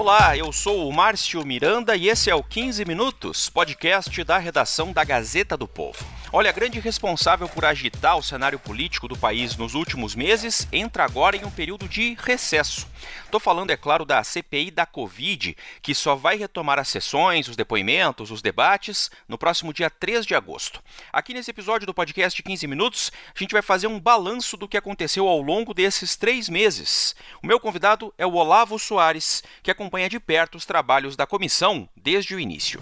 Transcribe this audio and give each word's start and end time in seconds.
Olá, 0.00 0.34
eu 0.34 0.50
sou 0.50 0.88
o 0.88 0.92
Márcio 0.94 1.44
Miranda 1.44 1.94
e 1.94 2.08
esse 2.08 2.30
é 2.30 2.34
o 2.34 2.42
15 2.42 2.86
Minutos, 2.86 3.50
podcast 3.50 4.24
da 4.24 4.38
redação 4.38 4.94
da 4.94 5.04
Gazeta 5.04 5.58
do 5.58 5.68
Povo. 5.68 6.02
Olha, 6.32 6.50
a 6.50 6.52
grande 6.52 6.78
responsável 6.78 7.48
por 7.48 7.64
agitar 7.64 8.16
o 8.16 8.22
cenário 8.22 8.56
político 8.56 9.08
do 9.08 9.18
país 9.18 9.56
nos 9.56 9.74
últimos 9.74 10.14
meses 10.14 10.68
entra 10.72 11.04
agora 11.04 11.36
em 11.36 11.44
um 11.44 11.50
período 11.50 11.88
de 11.88 12.16
recesso. 12.20 12.86
Estou 13.24 13.40
falando, 13.40 13.72
é 13.72 13.76
claro, 13.76 14.04
da 14.04 14.22
CPI 14.22 14.70
da 14.70 14.86
Covid, 14.86 15.56
que 15.82 15.92
só 15.92 16.14
vai 16.14 16.36
retomar 16.36 16.78
as 16.78 16.86
sessões, 16.86 17.48
os 17.48 17.56
depoimentos, 17.56 18.30
os 18.30 18.40
debates 18.40 19.10
no 19.26 19.36
próximo 19.36 19.72
dia 19.72 19.90
3 19.90 20.24
de 20.24 20.36
agosto. 20.36 20.80
Aqui 21.12 21.34
nesse 21.34 21.50
episódio 21.50 21.84
do 21.84 21.92
podcast 21.92 22.40
15 22.40 22.64
Minutos, 22.68 23.10
a 23.34 23.38
gente 23.38 23.52
vai 23.52 23.62
fazer 23.62 23.88
um 23.88 23.98
balanço 23.98 24.56
do 24.56 24.68
que 24.68 24.76
aconteceu 24.76 25.26
ao 25.26 25.42
longo 25.42 25.74
desses 25.74 26.14
três 26.14 26.48
meses. 26.48 27.16
O 27.42 27.46
meu 27.46 27.58
convidado 27.58 28.14
é 28.16 28.24
o 28.24 28.34
Olavo 28.34 28.78
Soares, 28.78 29.42
que 29.64 29.70
acompanha 29.70 30.08
de 30.08 30.20
perto 30.20 30.54
os 30.54 30.64
trabalhos 30.64 31.16
da 31.16 31.26
comissão 31.26 31.88
desde 31.96 32.36
o 32.36 32.38
início. 32.38 32.80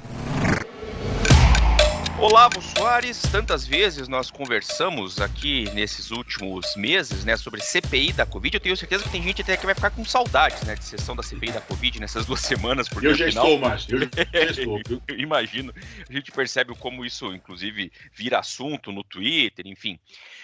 Olavo 2.21 2.61
Soares, 2.61 3.23
tantas 3.31 3.65
vezes 3.65 4.09
nós 4.09 4.29
conversamos 4.29 5.21
aqui 5.21 5.71
nesses 5.73 6.11
últimos 6.11 6.75
meses, 6.75 7.25
né, 7.25 7.37
sobre 7.37 7.61
CPI 7.61 8.13
da 8.13 8.27
Covid. 8.27 8.57
Eu 8.57 8.61
tenho 8.61 8.77
certeza 8.77 9.05
que 9.05 9.11
tem 9.11 9.23
gente 9.23 9.41
até 9.41 9.57
que 9.57 9.65
vai 9.65 9.73
ficar 9.73 9.91
com 9.91 10.05
saudades, 10.05 10.65
né, 10.65 10.75
de 10.75 10.85
sessão 10.85 11.15
da 11.15 11.23
CPI 11.23 11.53
da 11.53 11.61
Covid 11.61 12.01
nessas 12.01 12.27
duas 12.27 12.41
semanas. 12.41 12.89
Porque, 12.89 13.07
eu 13.07 13.15
já 13.15 13.27
afinal, 13.27 13.45
estou, 13.45 13.59
Márcio. 13.61 13.95
Eu 14.33 14.53
já 14.53 14.63
estou. 14.63 14.83
imagino. 15.17 15.73
A 16.09 16.13
gente 16.13 16.33
percebe 16.33 16.75
como 16.75 17.07
isso, 17.07 17.33
inclusive, 17.33 17.93
vira 18.13 18.41
assunto 18.41 18.91
no 18.91 19.05
Twitter, 19.05 19.65
enfim. 19.69 19.97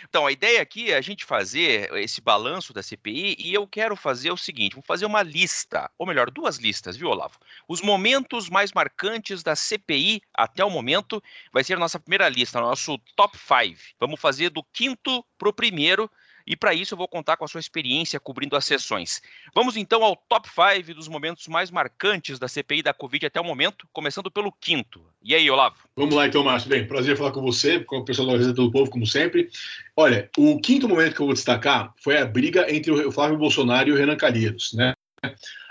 Então, 0.09 0.29
a 0.29 0.33
ideia 0.33 0.63
aqui 0.63 0.93
é 0.93 0.97
a 0.97 1.01
gente 1.01 1.25
fazer 1.25 1.93
esse 1.95 2.21
balanço 2.21 2.73
da 2.73 2.85
CPI 2.85 3.35
e 3.37 3.53
eu 3.53 3.67
quero 3.67 3.97
fazer 3.97 4.31
o 4.31 4.37
seguinte: 4.37 4.75
vou 4.75 4.85
fazer 4.87 5.07
uma 5.07 5.25
lista, 5.25 5.91
ou 5.99 6.07
melhor, 6.07 6.31
duas 6.31 6.57
listas, 6.57 6.97
viu, 6.97 7.09
Olavo? 7.09 7.37
Os 7.67 7.81
momentos 7.81 8.49
mais 8.49 8.71
marcantes 8.73 9.43
da 9.43 9.57
CPI 9.57 10.23
até 10.33 10.65
o 10.65 10.71
momento 10.71 11.21
vai 11.53 11.64
vai 11.65 11.67
ser 11.67 11.75
a 11.75 11.79
nossa 11.79 11.99
primeira 11.99 12.29
lista, 12.29 12.61
nosso 12.61 12.99
top 13.17 13.39
5. 13.39 13.81
Vamos 13.99 14.21
fazer 14.21 14.51
do 14.51 14.63
quinto 14.63 15.25
para 15.39 15.49
o 15.49 15.53
primeiro. 15.53 16.11
E 16.47 16.55
para 16.55 16.75
isso 16.75 16.93
eu 16.93 16.99
vou 16.99 17.09
contar 17.09 17.39
com 17.39 17.45
a 17.47 17.49
sua 17.49 17.59
experiência 17.59 18.21
cobrindo 18.21 18.55
as 18.55 18.67
sessões. 18.67 19.23
Vamos 19.55 19.79
então 19.79 20.05
ao 20.05 20.15
top 20.15 20.47
5 20.47 20.93
dos 20.93 21.09
momentos 21.09 21.49
mais 21.49 21.71
marcantes 21.71 22.39
da 22.39 22.47
CPI 22.47 22.83
da 22.83 22.93
Covid 22.93 23.25
até 23.25 23.41
o 23.41 23.45
momento, 23.45 23.89
começando 23.95 24.31
pelo 24.31 24.53
quinto. 24.53 25.03
E 25.23 25.35
aí, 25.35 25.51
Olavo? 25.51 25.77
Vamos 25.97 26.15
lá 26.15 26.27
então, 26.27 26.45
Márcio. 26.45 26.69
Bem, 26.69 26.87
prazer 26.87 27.17
falar 27.17 27.33
com 27.33 27.41
você, 27.41 27.81
com 27.81 27.97
o 27.97 28.05
pessoal 28.05 28.29
da 28.29 28.35
Gazeta 28.35 28.53
do 28.53 28.71
Povo, 28.71 28.91
como 28.91 29.07
sempre. 29.07 29.49
Olha, 29.97 30.29
o 30.37 30.61
quinto 30.61 30.87
momento 30.87 31.15
que 31.15 31.23
eu 31.23 31.27
vou 31.27 31.35
destacar 31.35 31.95
foi 31.97 32.19
a 32.19 32.27
briga 32.27 32.71
entre 32.71 32.93
o 32.93 33.11
Flávio 33.11 33.39
Bolsonaro 33.39 33.89
e 33.89 33.93
o 33.93 33.97
Renan 33.97 34.17
Calheiros, 34.17 34.75
né? 34.75 34.93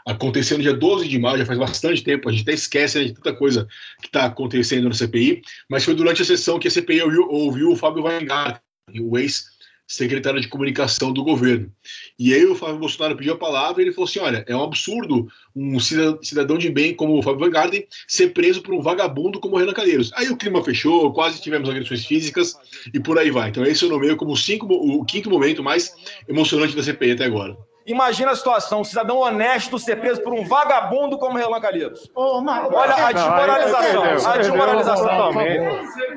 Aconteceu 0.06 0.58
no 0.58 0.64
dia 0.64 0.74
12 0.74 1.08
de 1.08 1.18
maio, 1.20 1.40
já 1.40 1.46
faz 1.46 1.60
bastante 1.60 2.04
tempo, 2.04 2.28
a 2.28 2.32
gente 2.32 2.44
até 2.44 2.54
esquece 2.54 3.00
né, 3.00 3.06
de 3.06 3.14
tanta 3.14 3.34
coisa 3.34 3.68
que 4.02 4.08
está 4.08 4.26
acontecendo 4.26 4.90
na 4.90 4.96
CPI, 4.96 5.42
mas 5.70 5.84
foi 5.84 5.96
durante 5.96 6.22
a 6.22 6.26
sessão 6.26 6.60
que 6.60 6.68
a 6.68 6.72
CPI 6.72 7.02
ouviu, 7.02 7.28
ouviu 7.30 7.72
o 7.72 7.76
Fábio 7.76 8.04
Weingarten, 8.04 8.62
o 9.00 9.18
ex-secretário 9.18 10.42
de 10.42 10.48
comunicação 10.48 11.14
do 11.14 11.24
governo. 11.24 11.72
E 12.20 12.34
aí 12.34 12.46
o 12.46 12.56
Fábio 12.56 12.80
Bolsonaro 12.80 13.16
pediu 13.16 13.34
a 13.34 13.38
palavra 13.38 13.82
e 13.82 13.86
ele 13.86 13.94
falou 13.94 14.10
assim, 14.10 14.20
olha, 14.20 14.44
é 14.48 14.56
um 14.56 14.64
absurdo 14.64 15.28
um 15.56 15.80
cidadão 15.80 16.58
de 16.58 16.70
bem 16.70 16.94
como 16.94 17.18
o 17.18 17.22
Fábio 17.22 17.42
Weingarten 17.42 17.88
ser 18.08 18.30
preso 18.34 18.62
por 18.62 18.74
um 18.74 18.82
vagabundo 18.82 19.40
como 19.40 19.56
o 19.56 19.60
Renan 19.60 19.74
Calheiros. 19.74 20.12
Aí 20.16 20.30
o 20.30 20.38
clima 20.38 20.64
fechou, 20.64 21.14
quase 21.14 21.42
tivemos 21.42 21.70
agressões 21.70 22.06
físicas 22.06 22.58
e 22.94 23.00
por 23.00 23.18
aí 23.18 23.32
vai. 23.32 23.50
Então 23.50 23.64
esse 23.64 23.84
eu 23.84 23.90
nomeio 23.90 24.18
como 24.18 24.36
cinco, 24.36 24.66
o 24.66 25.06
quinto 25.06 25.30
momento 25.30 25.64
mais 25.64 25.96
emocionante 26.28 26.76
da 26.76 26.84
CPI 26.84 27.12
até 27.12 27.26
agora. 27.26 27.58
Imagina 27.86 28.32
a 28.32 28.36
situação, 28.36 28.82
um 28.82 28.84
cidadão 28.84 29.18
honesto 29.18 29.78
ser 29.78 29.98
preso 29.98 30.22
por 30.22 30.34
um 30.34 30.46
vagabundo 30.46 31.18
como 31.18 31.38
Relan 31.38 31.60
Calheiros. 31.60 32.10
Oh, 32.16 32.42
Olha 32.42 33.08
a 33.08 33.12
desmoralização. 33.12 34.04
a 34.04 34.38
desmoralização. 34.38 35.32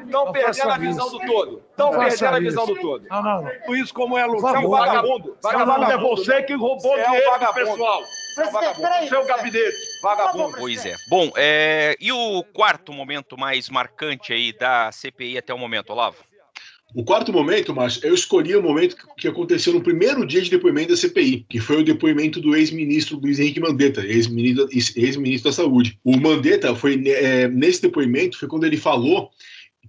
Estão 0.04 0.32
perdendo 0.32 0.70
a 0.70 0.78
visão 0.78 1.10
do 1.10 1.18
todo. 1.18 1.62
Estão 1.70 1.90
perdendo 1.90 2.36
a 2.36 2.38
visão 2.38 2.66
do 2.66 2.76
todo. 2.76 3.06
Não, 3.08 3.22
não, 3.22 3.42
não. 3.42 3.74
Isso 3.74 3.92
como 3.92 4.16
é 4.16 4.26
Você 4.26 4.46
é 4.46 4.58
um 4.58 4.70
vagabundo. 4.70 5.36
Vagabundo 5.42 5.92
é 5.92 5.98
você 5.98 6.42
que 6.42 6.54
roubou 6.54 6.96
é 6.96 7.04
dinheiro 7.04 7.38
do 7.38 7.54
pessoal. 7.54 8.00
Presidente, 8.36 9.08
Seu 9.08 9.24
gabinete, 9.24 9.76
vagabundo. 10.02 10.58
Pois 10.58 10.84
é. 10.84 10.94
Bom, 11.08 11.30
é... 11.36 11.96
e 11.98 12.12
o 12.12 12.44
quarto 12.52 12.92
momento 12.92 13.38
mais 13.38 13.70
marcante 13.70 14.32
aí 14.32 14.52
da 14.52 14.92
CPI 14.92 15.38
até 15.38 15.54
o 15.54 15.58
momento, 15.58 15.90
Olavo? 15.90 16.18
O 16.94 17.04
quarto 17.04 17.32
momento, 17.32 17.74
Márcio, 17.74 18.06
eu 18.06 18.14
escolhi 18.14 18.54
o 18.56 18.62
momento 18.62 18.96
que 19.16 19.28
aconteceu 19.28 19.72
no 19.72 19.82
primeiro 19.82 20.24
dia 20.26 20.40
de 20.40 20.50
depoimento 20.50 20.90
da 20.90 20.96
CPI, 20.96 21.44
que 21.48 21.60
foi 21.60 21.80
o 21.80 21.84
depoimento 21.84 22.40
do 22.40 22.56
ex-ministro 22.56 23.18
Luiz 23.18 23.38
Henrique 23.38 23.60
Mandetta, 23.60 24.06
ex-ministro 24.06 24.68
ex 24.72 25.42
da 25.42 25.52
Saúde. 25.52 25.98
O 26.04 26.16
Mandetta 26.16 26.74
foi 26.74 27.02
é, 27.08 27.48
nesse 27.48 27.82
depoimento 27.82 28.38
foi 28.38 28.48
quando 28.48 28.64
ele 28.64 28.76
falou 28.76 29.30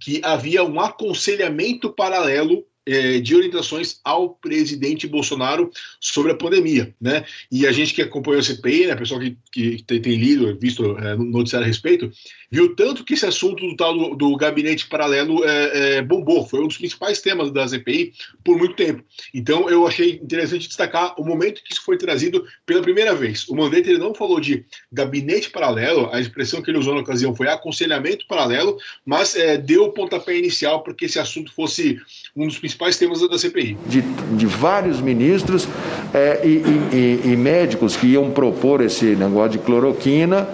que 0.00 0.20
havia 0.22 0.62
um 0.62 0.80
aconselhamento 0.80 1.92
paralelo 1.92 2.64
é, 2.88 3.20
de 3.20 3.36
orientações 3.36 4.00
ao 4.02 4.30
presidente 4.30 5.06
Bolsonaro 5.06 5.70
sobre 6.00 6.32
a 6.32 6.34
pandemia, 6.34 6.94
né? 6.98 7.24
E 7.52 7.66
a 7.66 7.72
gente 7.72 7.92
que 7.92 8.00
acompanhou 8.00 8.40
a 8.40 8.42
CPI, 8.42 8.86
né, 8.86 8.96
pessoal 8.96 9.20
que, 9.20 9.36
que 9.52 9.82
tem, 9.82 10.00
tem 10.00 10.16
lido, 10.16 10.58
visto 10.58 10.96
é, 10.96 11.14
noticiário 11.16 11.66
a 11.66 11.68
respeito, 11.68 12.10
viu 12.50 12.74
tanto 12.74 13.04
que 13.04 13.14
esse 13.14 13.26
assunto 13.26 13.66
do 13.66 13.76
tal 13.76 13.96
do, 13.96 14.16
do 14.16 14.36
gabinete 14.36 14.88
paralelo 14.88 15.44
é, 15.44 15.96
é, 15.96 16.02
bombou, 16.02 16.46
foi 16.46 16.60
um 16.60 16.68
dos 16.68 16.78
principais 16.78 17.20
temas 17.20 17.52
da 17.52 17.68
CPI 17.68 18.12
por 18.42 18.56
muito 18.56 18.74
tempo. 18.74 19.04
Então 19.34 19.68
eu 19.68 19.86
achei 19.86 20.12
interessante 20.22 20.66
destacar 20.66 21.14
o 21.20 21.24
momento 21.24 21.62
que 21.62 21.72
isso 21.72 21.84
foi 21.84 21.98
trazido 21.98 22.44
pela 22.64 22.80
primeira 22.80 23.14
vez. 23.14 23.46
O 23.48 23.54
Mandetta 23.54 23.90
ele 23.90 23.98
não 23.98 24.14
falou 24.14 24.40
de 24.40 24.64
gabinete 24.90 25.50
paralelo, 25.50 26.08
a 26.12 26.20
expressão 26.20 26.62
que 26.62 26.70
ele 26.70 26.78
usou 26.78 26.94
na 26.94 27.00
ocasião 27.00 27.34
foi 27.34 27.48
aconselhamento 27.48 28.26
paralelo, 28.26 28.78
mas 29.04 29.36
é, 29.36 29.58
deu 29.58 29.84
o 29.84 29.92
pontapé 29.92 30.36
inicial 30.38 30.82
para 30.82 30.94
que 30.94 31.04
esse 31.04 31.18
assunto 31.18 31.52
fosse 31.52 32.00
um 32.34 32.46
dos 32.46 32.58
principais 32.58 32.77
temas 32.96 33.20
da 33.28 33.38
CPI. 33.38 33.76
De, 33.86 34.00
de 34.00 34.46
vários 34.46 35.00
ministros 35.00 35.68
é, 36.14 36.40
e, 36.44 36.62
e, 36.92 37.32
e 37.32 37.36
médicos 37.36 37.96
que 37.96 38.06
iam 38.06 38.30
propor 38.30 38.80
esse 38.80 39.16
negócio 39.16 39.52
de 39.52 39.58
cloroquina 39.58 40.48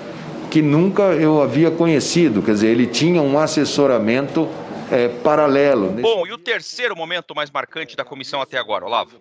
que 0.50 0.62
nunca 0.62 1.02
eu 1.02 1.42
havia 1.42 1.70
conhecido. 1.70 2.40
Quer 2.40 2.52
dizer, 2.52 2.68
ele 2.68 2.86
tinha 2.86 3.20
um 3.20 3.38
assessoramento 3.38 4.48
é, 4.90 5.08
paralelo. 5.08 5.90
Bom, 6.00 6.26
e 6.26 6.32
o 6.32 6.38
terceiro 6.38 6.96
momento 6.96 7.34
mais 7.34 7.50
marcante 7.50 7.96
da 7.96 8.04
comissão 8.04 8.40
até 8.40 8.56
agora, 8.56 8.84
Olavo? 8.84 9.20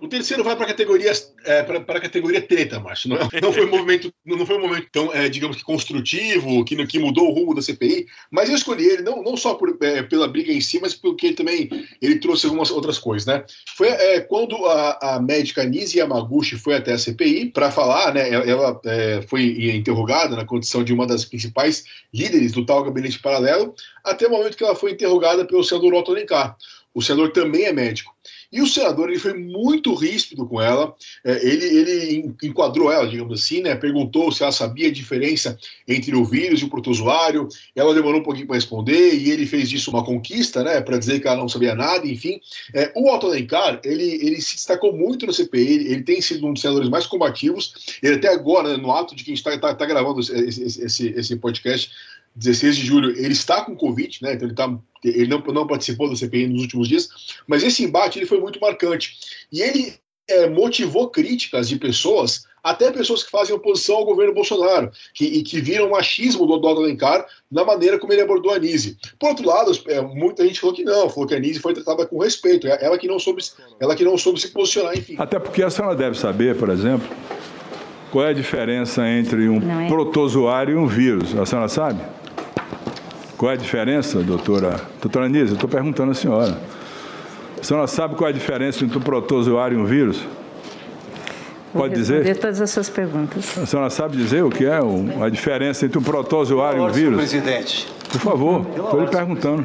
O 0.00 0.06
terceiro 0.06 0.44
vai 0.44 0.54
para 0.54 0.64
a 0.64 0.68
categoria, 0.68 1.12
é, 1.44 1.62
para 1.62 2.00
categoria 2.00 2.40
treta, 2.40 2.78
macho. 2.78 3.08
Não, 3.08 3.16
não, 3.42 3.52
foi 3.52 3.64
um 3.64 3.70
momento, 3.70 4.12
não 4.24 4.46
foi 4.46 4.56
um 4.56 4.60
momento 4.60 4.86
tão, 4.92 5.12
é, 5.12 5.28
digamos 5.28 5.56
que 5.56 5.64
construtivo, 5.64 6.64
que, 6.64 6.86
que 6.86 6.98
mudou 7.00 7.28
o 7.28 7.34
rumo 7.34 7.54
da 7.54 7.60
CPI, 7.60 8.06
mas 8.30 8.48
eu 8.48 8.54
escolhi 8.54 8.86
ele 8.86 9.02
não, 9.02 9.22
não 9.22 9.36
só 9.36 9.54
por, 9.54 9.76
é, 9.80 10.02
pela 10.02 10.28
briga 10.28 10.52
em 10.52 10.60
si, 10.60 10.78
mas 10.80 10.94
porque 10.94 11.32
também 11.32 11.68
ele 12.00 12.20
trouxe 12.20 12.46
algumas 12.46 12.70
outras 12.70 12.96
coisas, 12.98 13.26
né? 13.26 13.44
Foi 13.76 13.88
é, 13.88 14.20
quando 14.20 14.54
a, 14.66 15.16
a 15.16 15.20
médica 15.20 15.64
Nise 15.64 15.98
Yamaguchi 15.98 16.56
foi 16.56 16.76
até 16.76 16.92
a 16.92 16.98
CPI 16.98 17.46
para 17.46 17.70
falar, 17.70 18.14
né? 18.14 18.32
Ela, 18.32 18.44
ela 18.44 18.80
é, 18.84 19.22
foi 19.22 19.74
interrogada 19.74 20.36
na 20.36 20.44
condição 20.44 20.84
de 20.84 20.92
uma 20.92 21.06
das 21.06 21.24
principais 21.24 21.84
líderes 22.14 22.52
do 22.52 22.64
tal 22.64 22.84
gabinete 22.84 23.18
paralelo, 23.18 23.74
até 24.04 24.28
o 24.28 24.30
momento 24.30 24.56
que 24.56 24.62
ela 24.62 24.76
foi 24.76 24.92
interrogada 24.92 25.44
pelo 25.44 25.64
senador 25.64 25.94
Otto 25.94 26.12
Alencar. 26.12 26.56
O 26.94 27.02
senador 27.02 27.32
também 27.32 27.64
é 27.64 27.72
médico. 27.72 28.14
E 28.50 28.62
o 28.62 28.66
senador 28.66 29.10
ele 29.10 29.18
foi 29.18 29.34
muito 29.34 29.94
ríspido 29.94 30.46
com 30.46 30.60
ela, 30.60 30.94
é, 31.24 31.46
ele, 31.46 31.64
ele 31.64 32.34
enquadrou 32.42 32.90
ela, 32.90 33.06
digamos 33.06 33.40
assim, 33.40 33.60
né? 33.60 33.74
perguntou 33.74 34.32
se 34.32 34.42
ela 34.42 34.52
sabia 34.52 34.88
a 34.88 34.92
diferença 34.92 35.58
entre 35.86 36.16
o 36.16 36.24
vírus 36.24 36.60
e 36.60 36.64
o 36.64 36.70
protozoário, 36.70 37.46
ela 37.76 37.92
demorou 37.92 38.20
um 38.20 38.22
pouquinho 38.22 38.46
para 38.46 38.56
responder 38.56 39.14
e 39.14 39.30
ele 39.30 39.46
fez 39.46 39.68
disso 39.68 39.90
uma 39.90 40.04
conquista, 40.04 40.64
né? 40.64 40.80
para 40.80 40.96
dizer 40.96 41.20
que 41.20 41.28
ela 41.28 41.36
não 41.36 41.48
sabia 41.48 41.74
nada, 41.74 42.06
enfim. 42.06 42.40
É, 42.74 42.90
o 42.96 43.12
Otto 43.12 43.26
Alencar, 43.26 43.80
ele, 43.84 44.04
ele 44.04 44.40
se 44.40 44.54
destacou 44.54 44.96
muito 44.96 45.26
no 45.26 45.32
CPI, 45.32 45.60
ele, 45.60 45.92
ele, 45.92 46.02
tem 46.02 46.20
sido 46.22 46.46
um 46.46 46.54
dos 46.54 46.62
senadores 46.62 46.88
mais 46.88 47.06
combativos, 47.06 47.98
ele 48.02 48.14
até 48.14 48.28
agora, 48.28 48.70
né, 48.70 48.76
no 48.78 48.92
ato 48.92 49.14
de 49.14 49.24
que 49.24 49.30
a 49.30 49.34
gente 49.34 49.46
está 49.46 49.58
tá, 49.58 49.74
tá 49.74 49.86
gravando 49.86 50.20
esse, 50.20 50.62
esse, 50.62 51.08
esse 51.08 51.36
podcast, 51.36 51.90
16 52.38 52.76
de 52.76 52.86
julho, 52.86 53.10
ele 53.10 53.32
está 53.32 53.62
com 53.62 53.76
Covid, 53.76 54.18
né? 54.22 54.34
Então 54.34 54.46
ele, 54.48 54.54
tá, 54.54 54.78
ele 55.04 55.26
não, 55.26 55.38
não 55.40 55.66
participou 55.66 56.08
da 56.08 56.16
CPI 56.16 56.46
nos 56.46 56.62
últimos 56.62 56.88
dias, 56.88 57.08
mas 57.46 57.62
esse 57.62 57.82
embate 57.82 58.18
ele 58.18 58.26
foi 58.26 58.40
muito 58.40 58.60
marcante. 58.60 59.18
E 59.52 59.60
ele 59.60 59.94
é, 60.28 60.48
motivou 60.48 61.08
críticas 61.08 61.68
de 61.68 61.76
pessoas, 61.76 62.46
até 62.62 62.92
pessoas 62.92 63.24
que 63.24 63.30
fazem 63.30 63.54
oposição 63.54 63.96
ao 63.96 64.04
governo 64.04 64.34
Bolsonaro, 64.34 64.90
que, 65.14 65.24
e 65.24 65.42
que 65.42 65.60
viram 65.60 65.90
machismo 65.90 66.46
do 66.46 66.52
Otto 66.52 66.68
Alencar 66.68 67.26
na 67.50 67.64
maneira 67.64 67.98
como 67.98 68.12
ele 68.12 68.22
abordou 68.22 68.52
a 68.52 68.56
Anise. 68.56 68.96
Por 69.18 69.30
outro 69.30 69.46
lado, 69.46 69.72
é, 69.88 70.00
muita 70.00 70.46
gente 70.46 70.60
falou 70.60 70.76
que 70.76 70.84
não, 70.84 71.08
falou 71.08 71.26
que 71.26 71.34
a 71.34 71.38
Anise 71.38 71.58
foi 71.58 71.74
tratada 71.74 72.06
com 72.06 72.18
respeito, 72.18 72.68
é, 72.68 72.78
ela 72.84 72.98
que 72.98 73.08
não 73.08 73.18
soube, 73.18 73.42
ela 73.80 73.96
que 73.96 74.04
não 74.04 74.16
soube 74.16 74.40
se 74.40 74.48
posicionar, 74.48 74.96
enfim. 74.96 75.16
Até 75.18 75.38
porque 75.38 75.62
a 75.62 75.70
senhora 75.70 75.96
deve 75.96 76.16
saber, 76.16 76.56
por 76.56 76.68
exemplo, 76.68 77.08
qual 78.12 78.26
é 78.26 78.30
a 78.30 78.34
diferença 78.34 79.06
entre 79.08 79.48
um 79.48 79.82
é. 79.82 79.88
protozoário 79.88 80.74
e 80.74 80.76
um 80.76 80.86
vírus. 80.86 81.36
A 81.36 81.46
senhora 81.46 81.68
sabe? 81.68 82.02
Qual 83.38 83.52
é 83.52 83.54
a 83.54 83.56
diferença, 83.56 84.18
doutora? 84.18 84.80
Doutora 85.00 85.28
estou 85.52 85.68
perguntando 85.68 86.10
à 86.10 86.14
senhora. 86.14 86.58
A 87.60 87.62
senhora 87.62 87.86
sabe 87.86 88.16
qual 88.16 88.26
é 88.26 88.32
a 88.32 88.34
diferença 88.34 88.84
entre 88.84 88.98
um 88.98 89.00
protozoário 89.00 89.78
e 89.78 89.80
um 89.80 89.84
vírus? 89.84 90.18
Vou 91.72 91.82
Pode 91.82 91.94
dizer? 91.94 92.36
todas 92.36 92.60
as 92.60 92.68
suas 92.70 92.90
perguntas. 92.90 93.56
A 93.56 93.64
senhora 93.64 93.90
sabe 93.90 94.16
dizer 94.16 94.42
o 94.42 94.50
que 94.50 94.66
é 94.66 94.80
a 95.24 95.28
diferença 95.28 95.86
entre 95.86 95.96
um 95.98 96.02
protozoário 96.02 96.80
e 96.80 96.82
um 96.82 96.90
vírus? 96.90 97.16
presidente. 97.16 97.86
Por 98.10 98.20
favor, 98.20 98.66
estou 98.76 99.00
lhe 99.02 99.06
perguntando. 99.08 99.64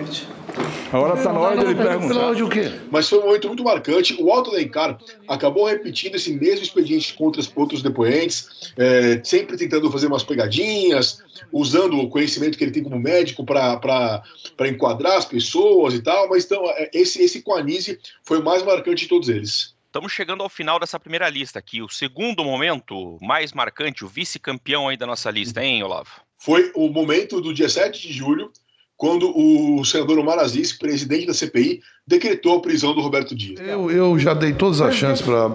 Agora 0.92 1.16
está 1.16 1.34
na 1.34 1.40
hora 1.40 1.58
de 1.58 1.66
ele 1.66 1.76
perguntar. 1.76 2.32
o 2.32 2.50
quê? 2.50 2.72
Mas 2.92 3.10
foi 3.10 3.20
um 3.20 3.26
momento 3.26 3.48
muito 3.48 3.64
marcante. 3.64 4.16
O 4.20 4.32
Alto 4.32 4.52
Alencar 4.52 5.00
acabou 5.28 5.66
repetindo 5.66 6.16
esse 6.16 6.32
mesmo 6.34 6.64
expediente 6.64 7.14
contra 7.14 7.42
os 7.42 7.52
outros 7.56 7.82
depoentes, 7.82 8.72
é, 8.78 9.20
sempre 9.24 9.58
tentando 9.58 9.92
fazer 9.92 10.08
umas 10.08 10.24
pegadinhas, 10.24 11.24
usando 11.52 12.00
o 12.00 12.10
conhecimento 12.10 12.58
que 12.58 12.64
ele 12.64 12.72
tem 12.72 12.84
como 12.84 13.00
médico 13.00 13.44
para 13.44 14.22
enquadrar 14.68 15.18
as 15.18 15.26
pessoas 15.26 15.96
e 15.96 16.02
tal. 16.02 16.30
Mas 16.30 16.46
então, 16.46 16.64
é, 16.70 16.90
esse, 16.94 17.22
esse 17.22 17.42
com 17.42 17.56
a 17.56 17.60
Anise 17.60 18.00
foi 18.24 18.40
o 18.40 18.44
mais 18.44 18.62
marcante 18.62 19.04
de 19.04 19.10
todos 19.10 19.30
eles. 19.30 19.74
Estamos 19.88 20.12
chegando 20.12 20.42
ao 20.42 20.50
final 20.50 20.80
dessa 20.80 21.00
primeira 21.00 21.30
lista 21.30 21.60
aqui. 21.60 21.82
O 21.82 21.88
segundo 21.88 22.44
momento 22.44 23.18
mais 23.22 23.54
marcante, 23.54 24.04
o 24.04 24.08
vice-campeão 24.08 24.90
aí 24.90 24.98
da 24.98 25.06
nossa 25.06 25.30
lista, 25.30 25.64
hein, 25.64 25.84
Olavo? 25.84 26.10
Foi 26.36 26.72
o 26.76 26.90
momento 26.90 27.40
do 27.40 27.54
dia 27.54 27.70
7 27.70 28.08
de 28.08 28.12
julho, 28.12 28.52
quando 28.98 29.32
o 29.36 29.84
senador 29.84 30.20
Omar 30.20 30.40
Aziz, 30.40 30.72
presidente 30.72 31.28
da 31.28 31.34
CPI, 31.34 31.82
decretou 32.08 32.58
a 32.58 32.62
prisão 32.62 32.94
do 32.94 33.02
Roberto 33.02 33.36
Dias. 33.36 33.60
Eu, 33.60 33.90
eu 33.90 34.18
já 34.20 34.34
dei 34.34 34.54
todas 34.54 34.82
as 34.82 34.96
chances 34.96 35.26
para 35.26 35.48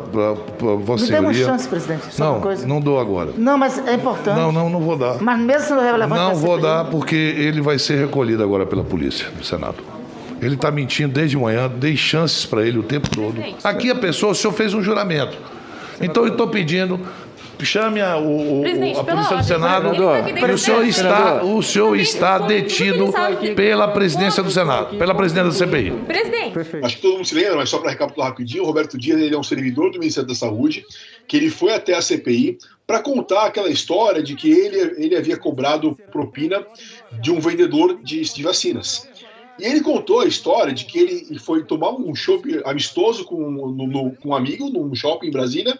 você. 0.76 1.04
Me 1.04 1.10
dê 1.10 1.18
uma 1.18 1.34
chance, 1.34 1.68
presidente. 1.68 2.12
Só 2.12 2.24
não, 2.24 2.32
uma 2.34 2.40
coisa. 2.40 2.66
não 2.66 2.80
dou 2.80 2.98
agora. 2.98 3.32
Não, 3.36 3.56
mas 3.56 3.78
é 3.86 3.94
importante. 3.94 4.36
Não, 4.36 4.52
não, 4.52 4.68
não 4.68 4.80
vou 4.80 4.96
dar. 4.96 5.20
Mas 5.22 5.40
mesmo 5.40 5.66
se 5.68 5.72
não 5.72 5.82
relevante 5.82 6.20
Não 6.20 6.34
vou 6.34 6.60
dar 6.60 6.86
porque 6.86 7.14
ele 7.14 7.60
vai 7.60 7.78
ser 7.78 7.98
recolhido 7.98 8.42
agora 8.42 8.66
pela 8.66 8.84
polícia 8.84 9.30
do 9.30 9.44
Senado. 9.44 9.76
Ele 10.40 10.54
está 10.54 10.70
mentindo 10.70 11.12
desde 11.12 11.36
manhã, 11.36 11.68
dei 11.68 11.96
chances 11.96 12.46
para 12.46 12.66
ele 12.66 12.78
o 12.78 12.82
tempo 12.82 13.08
todo. 13.10 13.42
Aqui 13.64 13.90
a 13.90 13.94
pessoa, 13.94 14.32
o 14.32 14.34
senhor 14.34 14.52
fez 14.52 14.72
um 14.72 14.82
juramento. 14.82 15.36
Então 16.00 16.24
eu 16.24 16.32
estou 16.32 16.48
pedindo 16.48 17.00
chame 17.64 18.00
a, 18.00 18.18
o, 18.18 18.62
a 18.98 19.04
polícia 19.04 19.36
do 19.36 19.44
Senado. 19.44 19.90
E 19.94 20.52
o 20.52 20.58
senhor 20.58 20.84
está, 20.84 21.42
o 21.42 21.62
senhor 21.62 21.96
está 21.96 22.38
detido 22.38 23.12
pela 23.54 23.88
presidência 23.88 24.42
do 24.42 24.50
Senado, 24.50 24.96
pela 24.96 25.14
presidência 25.14 25.50
da 25.50 25.66
CPI. 25.66 25.90
Presidente. 26.06 26.84
Acho 26.84 26.96
que 26.96 27.02
todo 27.02 27.14
mundo 27.14 27.26
se 27.26 27.34
lembra, 27.34 27.56
mas 27.56 27.68
só 27.68 27.78
para 27.78 27.90
recapitular 27.90 28.30
rapidinho, 28.30 28.62
o 28.62 28.66
Roberto 28.66 28.98
Dias 28.98 29.20
ele 29.20 29.34
é 29.34 29.38
um 29.38 29.42
servidor 29.42 29.90
do 29.90 29.98
Ministério 29.98 30.28
da 30.28 30.34
Saúde, 30.34 30.84
que 31.26 31.36
ele 31.36 31.50
foi 31.50 31.74
até 31.74 31.94
a 31.94 32.02
CPI 32.02 32.58
para 32.86 33.00
contar 33.00 33.46
aquela 33.46 33.68
história 33.68 34.22
de 34.22 34.34
que 34.34 34.50
ele, 34.50 34.94
ele 34.96 35.16
havia 35.16 35.36
cobrado 35.36 35.96
propina 36.10 36.66
de 37.20 37.30
um 37.30 37.38
vendedor 37.38 37.98
de, 38.02 38.20
de 38.22 38.42
vacinas. 38.42 39.08
E 39.58 39.64
ele 39.66 39.80
contou 39.80 40.20
a 40.20 40.26
história 40.26 40.72
de 40.72 40.84
que 40.84 40.98
ele 40.98 41.38
foi 41.38 41.64
tomar 41.64 41.90
um 41.90 42.14
shopping 42.14 42.60
amistoso 42.64 43.24
com, 43.24 43.50
no, 43.50 43.86
no, 43.86 44.12
com 44.12 44.28
um 44.30 44.34
amigo 44.34 44.70
num 44.70 44.94
shopping 44.94 45.26
em 45.26 45.32
Brasília 45.32 45.78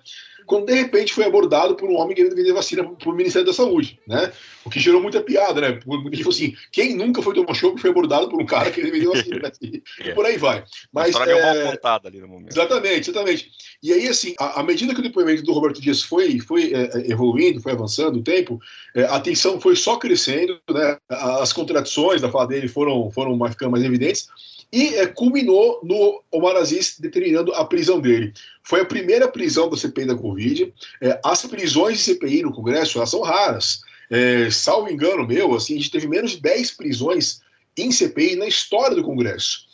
quando 0.49 0.67
de 0.67 0.73
repente 0.73 1.13
foi 1.13 1.25
abordado 1.25 1.75
por 1.77 1.89
um 1.89 1.97
homem 1.97 2.17
querendo 2.17 2.35
vender 2.35 2.55
vacina 2.55 2.83
para 2.83 3.11
o 3.11 3.15
Ministério 3.15 3.47
da 3.47 3.53
Saúde, 3.53 4.01
né? 4.09 4.33
O 4.65 4.71
que 4.71 4.81
gerou 4.81 5.01
muita 5.01 5.21
piada, 5.21 5.61
né? 5.61 5.73
Porque, 5.73 6.17
tipo 6.17 6.31
assim, 6.31 6.57
quem 6.73 6.97
nunca 6.97 7.21
foi 7.21 7.35
tomar 7.35 7.55
choque 7.55 7.81
foi 7.81 7.91
abordado 7.91 8.31
por 8.31 8.41
um 8.41 8.47
cara 8.47 8.71
querendo 8.71 8.93
vender 8.93 9.09
vacina, 9.09 9.39
né? 9.41 9.53
E, 9.61 9.83
é. 10.09 10.13
por 10.15 10.25
aí 10.25 10.39
vai. 10.39 10.65
Mas, 10.91 11.15
a 11.15 11.25
é 11.27 11.43
mal 11.43 11.73
contada 11.73 12.09
ali 12.09 12.19
no 12.19 12.29
momento. 12.29 12.51
Exatamente, 12.51 13.11
exatamente. 13.11 13.51
E 13.83 13.93
aí, 13.93 14.09
assim, 14.09 14.35
à 14.39 14.63
medida 14.63 14.95
que 14.95 15.01
o 15.01 15.03
depoimento 15.03 15.43
do 15.43 15.53
Roberto 15.53 15.83
Dias 15.83 16.03
foi, 16.03 16.41
foi 16.41 16.73
é, 16.73 16.99
é, 16.99 17.11
evoluindo, 17.13 17.61
foi 17.61 17.73
avançando 17.73 18.19
o 18.19 18.23
tempo, 18.23 18.59
é, 18.97 19.05
a 19.05 19.21
tensão 19.21 19.61
foi 19.61 19.77
só 19.77 19.97
crescendo, 19.97 20.59
né? 20.71 20.97
As 21.11 21.53
contradições 21.53 22.23
da 22.23 22.31
fala 22.31 22.47
dele 22.47 22.69
foram, 22.69 23.11
foram 23.11 23.39
ficando 23.51 23.73
mais 23.73 23.85
evidentes 23.85 24.29
e 24.73 24.95
é, 24.97 25.07
culminou 25.07 25.81
no 25.83 26.23
Omar 26.31 26.57
Aziz 26.57 26.99
determinando 26.99 27.53
a 27.55 27.65
prisão 27.65 28.01
dele. 28.01 28.33
Foi 28.63 28.81
a 28.81 28.85
primeira 28.85 29.29
prisão 29.29 29.71
da 29.71 29.77
CPI 29.77 30.07
da 30.07 30.15
Covid. 30.15 30.73
É, 31.01 31.19
as 31.25 31.45
prisões 31.47 31.99
de 31.99 32.05
CPI 32.05 32.43
no 32.43 32.53
Congresso 32.53 32.99
elas 32.99 33.11
são 33.11 33.23
raras. 33.23 33.81
É, 34.11 34.51
salvo 34.51 34.91
engano 34.91 35.27
meu, 35.27 35.55
assim, 35.55 35.75
a 35.75 35.79
gente 35.79 35.91
teve 35.91 36.07
menos 36.07 36.33
de 36.33 36.41
10 36.41 36.73
prisões 36.73 37.41
em 37.77 37.93
CPI 37.93 38.37
na 38.37 38.47
história 38.47 38.97
do 38.97 39.05
Congresso. 39.05 39.67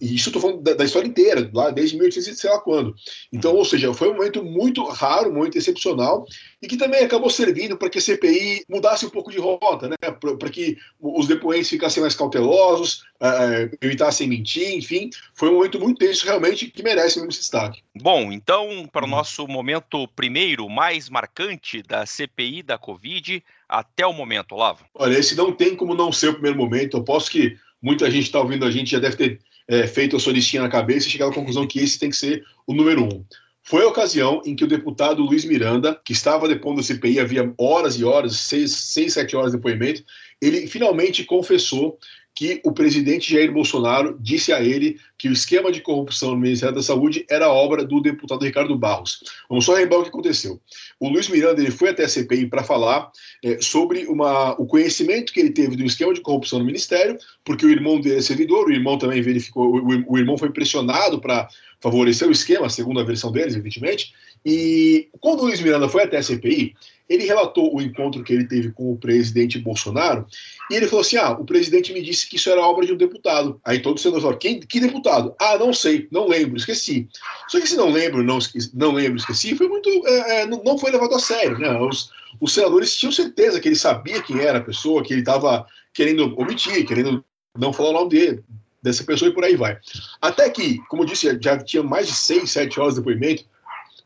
E 0.00 0.14
isso 0.14 0.28
estou 0.28 0.42
falando 0.42 0.62
da, 0.62 0.74
da, 0.74 0.84
história 0.84 1.08
inteira, 1.08 1.50
lá 1.52 1.70
desde 1.70 1.96
1800 1.96 2.40
sei 2.40 2.50
lá 2.50 2.60
quando. 2.60 2.94
Então, 3.32 3.54
ou 3.54 3.64
seja, 3.64 3.92
foi 3.94 4.10
um 4.10 4.14
momento 4.14 4.44
muito 4.44 4.84
raro, 4.84 5.32
muito 5.32 5.56
excepcional, 5.56 6.26
e 6.60 6.66
que 6.66 6.76
também 6.76 7.04
acabou 7.04 7.30
servindo 7.30 7.76
para 7.76 7.88
que 7.88 7.98
a 7.98 8.00
CPI 8.00 8.64
mudasse 8.68 9.06
um 9.06 9.10
pouco 9.10 9.30
de 9.30 9.38
rota, 9.38 9.88
né? 9.88 9.96
para 10.00 10.50
que 10.50 10.76
os 11.00 11.26
depoentes 11.26 11.70
ficassem 11.70 12.02
mais 12.02 12.14
cautelosos, 12.14 13.04
uh, 13.22 13.76
evitassem 13.80 14.28
mentir, 14.28 14.74
enfim. 14.74 15.10
Foi 15.34 15.48
um 15.48 15.54
momento 15.54 15.80
muito 15.80 15.98
tenso, 15.98 16.26
realmente, 16.26 16.66
que 16.66 16.82
merece 16.82 17.16
mesmo 17.16 17.30
esse 17.30 17.40
destaque. 17.40 17.82
Bom, 17.94 18.32
então, 18.32 18.88
para 18.92 19.04
o 19.04 19.08
nosso 19.08 19.46
momento 19.46 20.06
primeiro, 20.08 20.68
mais 20.68 21.08
marcante 21.08 21.82
da 21.82 22.04
CPI 22.04 22.62
da 22.62 22.76
Covid, 22.76 23.42
até 23.68 24.06
o 24.06 24.12
momento, 24.12 24.52
Olavo. 24.52 24.84
Olha, 24.94 25.18
esse 25.18 25.36
não 25.36 25.52
tem 25.52 25.76
como 25.76 25.94
não 25.94 26.12
ser 26.12 26.28
o 26.28 26.34
primeiro 26.34 26.58
momento. 26.58 26.96
Eu 26.96 27.04
posso 27.04 27.30
que 27.30 27.56
muita 27.82 28.10
gente 28.10 28.24
está 28.24 28.40
ouvindo 28.40 28.64
a 28.64 28.70
gente 28.70 28.90
já 28.90 28.98
deve 28.98 29.16
ter 29.16 29.40
é, 29.68 29.86
feito 29.86 30.16
a 30.16 30.20
sua 30.20 30.32
listinha 30.32 30.62
na 30.62 30.68
cabeça 30.68 31.06
e 31.06 31.10
chegado 31.10 31.30
à 31.30 31.34
conclusão 31.34 31.66
que 31.66 31.78
esse 31.78 31.98
tem 31.98 32.10
que 32.10 32.16
ser 32.16 32.42
o 32.66 32.74
número 32.74 33.04
um. 33.04 33.24
Foi 33.62 33.84
a 33.84 33.88
ocasião 33.88 34.40
em 34.46 34.56
que 34.56 34.64
o 34.64 34.66
deputado 34.66 35.22
Luiz 35.22 35.44
Miranda, 35.44 36.00
que 36.02 36.14
estava 36.14 36.48
depondo 36.48 36.76
da 36.76 36.82
CPI 36.82 37.20
havia 37.20 37.52
horas 37.58 37.96
e 37.96 38.04
horas, 38.04 38.36
seis, 38.36 38.72
seis 38.72 39.12
sete 39.12 39.36
horas 39.36 39.52
de 39.52 39.58
depoimento, 39.58 40.02
ele 40.40 40.66
finalmente 40.66 41.22
confessou 41.22 41.98
que 42.38 42.60
o 42.62 42.70
presidente 42.70 43.32
Jair 43.32 43.50
Bolsonaro 43.50 44.16
disse 44.20 44.52
a 44.52 44.62
ele 44.62 44.96
que 45.18 45.28
o 45.28 45.32
esquema 45.32 45.72
de 45.72 45.80
corrupção 45.80 46.30
no 46.30 46.36
Ministério 46.36 46.72
da 46.72 46.82
Saúde 46.84 47.26
era 47.28 47.52
obra 47.52 47.84
do 47.84 48.00
deputado 48.00 48.44
Ricardo 48.44 48.78
Barros. 48.78 49.24
Vamos 49.48 49.64
só 49.64 49.72
lembrar 49.74 49.98
o 49.98 50.02
que 50.04 50.10
aconteceu. 50.10 50.60
O 51.00 51.08
Luiz 51.08 51.28
Miranda 51.28 51.60
ele 51.60 51.72
foi 51.72 51.88
até 51.88 52.04
a 52.04 52.08
CPI 52.08 52.46
para 52.46 52.62
falar 52.62 53.10
é, 53.44 53.60
sobre 53.60 54.06
uma, 54.06 54.52
o 54.52 54.66
conhecimento 54.66 55.32
que 55.32 55.40
ele 55.40 55.50
teve 55.50 55.74
do 55.74 55.82
esquema 55.82 56.14
de 56.14 56.20
corrupção 56.20 56.60
no 56.60 56.64
Ministério, 56.64 57.18
porque 57.44 57.66
o 57.66 57.70
irmão 57.70 58.00
dele 58.00 58.18
é 58.18 58.22
servidor, 58.22 58.68
o 58.68 58.72
irmão 58.72 58.96
também 58.96 59.20
verificou, 59.20 59.74
o, 59.74 60.04
o 60.06 60.16
irmão 60.16 60.38
foi 60.38 60.52
pressionado 60.52 61.20
para 61.20 61.48
favorecer 61.80 62.28
o 62.28 62.32
esquema, 62.32 62.70
segundo 62.70 63.00
a 63.00 63.04
versão 63.04 63.32
deles, 63.32 63.54
evidentemente. 63.54 64.14
E 64.46 65.08
quando 65.18 65.40
o 65.40 65.46
Luiz 65.46 65.60
Miranda 65.60 65.88
foi 65.88 66.04
até 66.04 66.18
a 66.18 66.22
CPI, 66.22 66.76
ele 67.08 67.24
relatou 67.24 67.74
o 67.74 67.80
encontro 67.80 68.22
que 68.22 68.32
ele 68.32 68.44
teve 68.44 68.70
com 68.70 68.92
o 68.92 68.98
presidente 68.98 69.58
Bolsonaro 69.58 70.26
e 70.70 70.74
ele 70.74 70.86
falou 70.86 71.00
assim: 71.00 71.16
ah, 71.16 71.30
o 71.30 71.44
presidente 71.44 71.92
me 71.92 72.02
disse 72.02 72.28
que 72.28 72.36
isso 72.36 72.50
era 72.50 72.60
obra 72.60 72.84
de 72.84 72.92
um 72.92 72.96
deputado. 72.96 73.60
Aí 73.64 73.80
todos 73.80 74.04
os 74.04 74.10
senadores 74.10 74.38
quem, 74.38 74.60
que 74.60 74.80
deputado? 74.80 75.34
Ah, 75.40 75.56
não 75.56 75.72
sei, 75.72 76.06
não 76.10 76.28
lembro, 76.28 76.56
esqueci. 76.56 77.08
Só 77.48 77.58
que 77.60 77.66
se 77.66 77.76
não 77.76 77.90
lembro, 77.90 78.22
não, 78.22 78.38
esqueci, 78.38 78.70
não 78.74 78.92
lembro, 78.92 79.18
esqueci, 79.18 79.56
foi 79.56 79.68
muito. 79.68 79.88
É, 80.06 80.42
é, 80.42 80.46
não 80.46 80.78
foi 80.78 80.90
levado 80.90 81.14
a 81.14 81.18
sério, 81.18 81.58
né? 81.58 81.70
Os, 81.80 82.10
os 82.40 82.52
senadores 82.52 82.96
tinham 82.96 83.12
certeza 83.12 83.58
que 83.58 83.68
ele 83.68 83.76
sabia 83.76 84.22
quem 84.22 84.40
era 84.40 84.58
a 84.58 84.62
pessoa, 84.62 85.02
que 85.02 85.12
ele 85.12 85.22
estava 85.22 85.66
querendo 85.94 86.38
omitir, 86.38 86.86
querendo 86.86 87.24
não 87.56 87.72
falar 87.72 87.90
o 87.90 87.94
nome 87.94 88.10
dele, 88.10 88.44
dessa 88.82 89.02
pessoa 89.02 89.30
e 89.30 89.34
por 89.34 89.44
aí 89.44 89.56
vai. 89.56 89.78
Até 90.20 90.48
que, 90.50 90.78
como 90.88 91.02
eu 91.02 91.06
disse, 91.06 91.38
já 91.40 91.58
tinha 91.58 91.82
mais 91.82 92.06
de 92.06 92.14
seis, 92.14 92.50
sete 92.50 92.78
horas 92.78 92.94
de 92.94 93.00
depoimento 93.00 93.44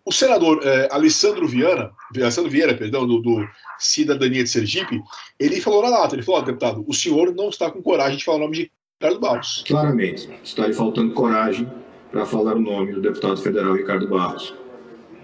o 0.05 0.13
senador 0.13 0.61
é, 0.65 0.89
Alessandro 0.91 1.47
Viana, 1.47 1.93
Alessandro 2.17 2.51
Vieira, 2.51 2.75
perdão, 2.75 3.07
do, 3.07 3.21
do, 3.21 3.47
Cidadania 3.79 4.45
de 4.45 4.51
Sergipe, 4.51 5.03
ele 5.41 5.61
falou 5.61 5.83
na 5.83 5.89
lata, 5.89 6.15
ele 6.15 6.23
falou, 6.23 6.41
oh, 6.41 6.45
deputado, 6.45 6.85
o 6.87 6.95
senhor 6.95 7.35
não 7.35 7.49
está 7.49 7.69
com 7.69 7.83
coragem 7.83 8.17
de 8.17 8.25
falar 8.25 8.39
o 8.39 8.41
nome 8.41 8.57
de 8.57 8.73
Ricardo 9.01 9.21
Barros. 9.21 9.65
Claramente, 9.67 10.29
está 10.45 10.67
lhe 10.69 10.73
faltando 10.73 11.13
coragem 11.15 11.69
para 12.13 12.25
falar 12.25 12.57
o 12.57 12.61
nome 12.61 12.93
do 12.93 13.01
deputado 13.01 13.39
federal 13.39 13.75
Ricardo 13.75 14.07
Barros, 14.07 14.55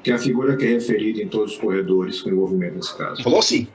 que 0.03 0.11
é 0.11 0.15
a 0.15 0.19
figura 0.19 0.57
que 0.57 0.65
é 0.65 0.71
referida 0.71 1.23
em 1.23 1.29
todos 1.29 1.53
os 1.53 1.59
corredores 1.59 2.21
com 2.21 2.31
envolvimento 2.31 2.77
nesse 2.77 2.97
caso. 2.97 3.23
Falou 3.23 3.39
assim. 3.39 3.69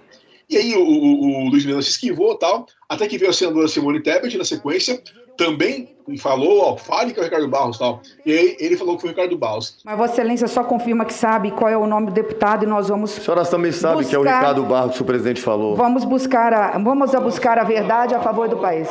E 0.49 0.57
aí 0.57 0.75
o, 0.75 0.83
o, 0.83 1.45
o 1.45 1.49
Luiz 1.49 1.65
Miranda 1.65 1.81
se 1.83 1.91
esquivou 1.91 2.37
tal, 2.37 2.65
até 2.89 3.07
que 3.07 3.17
veio 3.17 3.31
a 3.31 3.33
senadora 3.33 3.67
Simone 3.67 4.03
Tebet 4.03 4.37
na 4.37 4.43
sequência, 4.43 5.01
também 5.37 5.89
falou, 6.19 6.61
ó, 6.61 6.75
fale 6.75 7.13
que 7.13 7.19
é 7.19 7.21
o 7.21 7.25
Ricardo 7.25 7.47
Barros 7.47 7.77
tal. 7.77 8.01
E 8.25 8.31
aí 8.31 8.57
ele 8.59 8.75
falou 8.75 8.95
que 8.95 9.01
foi 9.01 9.09
o 9.09 9.13
Ricardo 9.13 9.37
Barros. 9.37 9.77
Mas 9.85 9.97
Vossa 9.97 10.13
Excelência 10.13 10.47
só 10.47 10.63
confirma 10.63 11.05
que 11.05 11.13
sabe 11.13 11.51
qual 11.51 11.69
é 11.69 11.77
o 11.77 11.87
nome 11.87 12.07
do 12.07 12.11
deputado 12.11 12.63
e 12.63 12.67
nós 12.67 12.89
vamos. 12.89 13.17
A 13.17 13.21
senhora 13.21 13.45
também 13.45 13.71
sabe 13.71 13.97
buscar... 13.97 14.09
que 14.09 14.15
é 14.15 14.19
o 14.19 14.23
Ricardo 14.23 14.63
Barros 14.63 14.95
que 14.95 15.01
o 15.01 15.05
presidente 15.05 15.41
falou. 15.41 15.75
Vamos 15.75 16.03
buscar 16.03 16.53
a, 16.53 16.77
vamos 16.77 17.15
a 17.15 17.19
buscar 17.19 17.57
a 17.57 17.63
verdade 17.63 18.13
a 18.13 18.19
favor 18.19 18.49
do 18.49 18.57
país. 18.57 18.89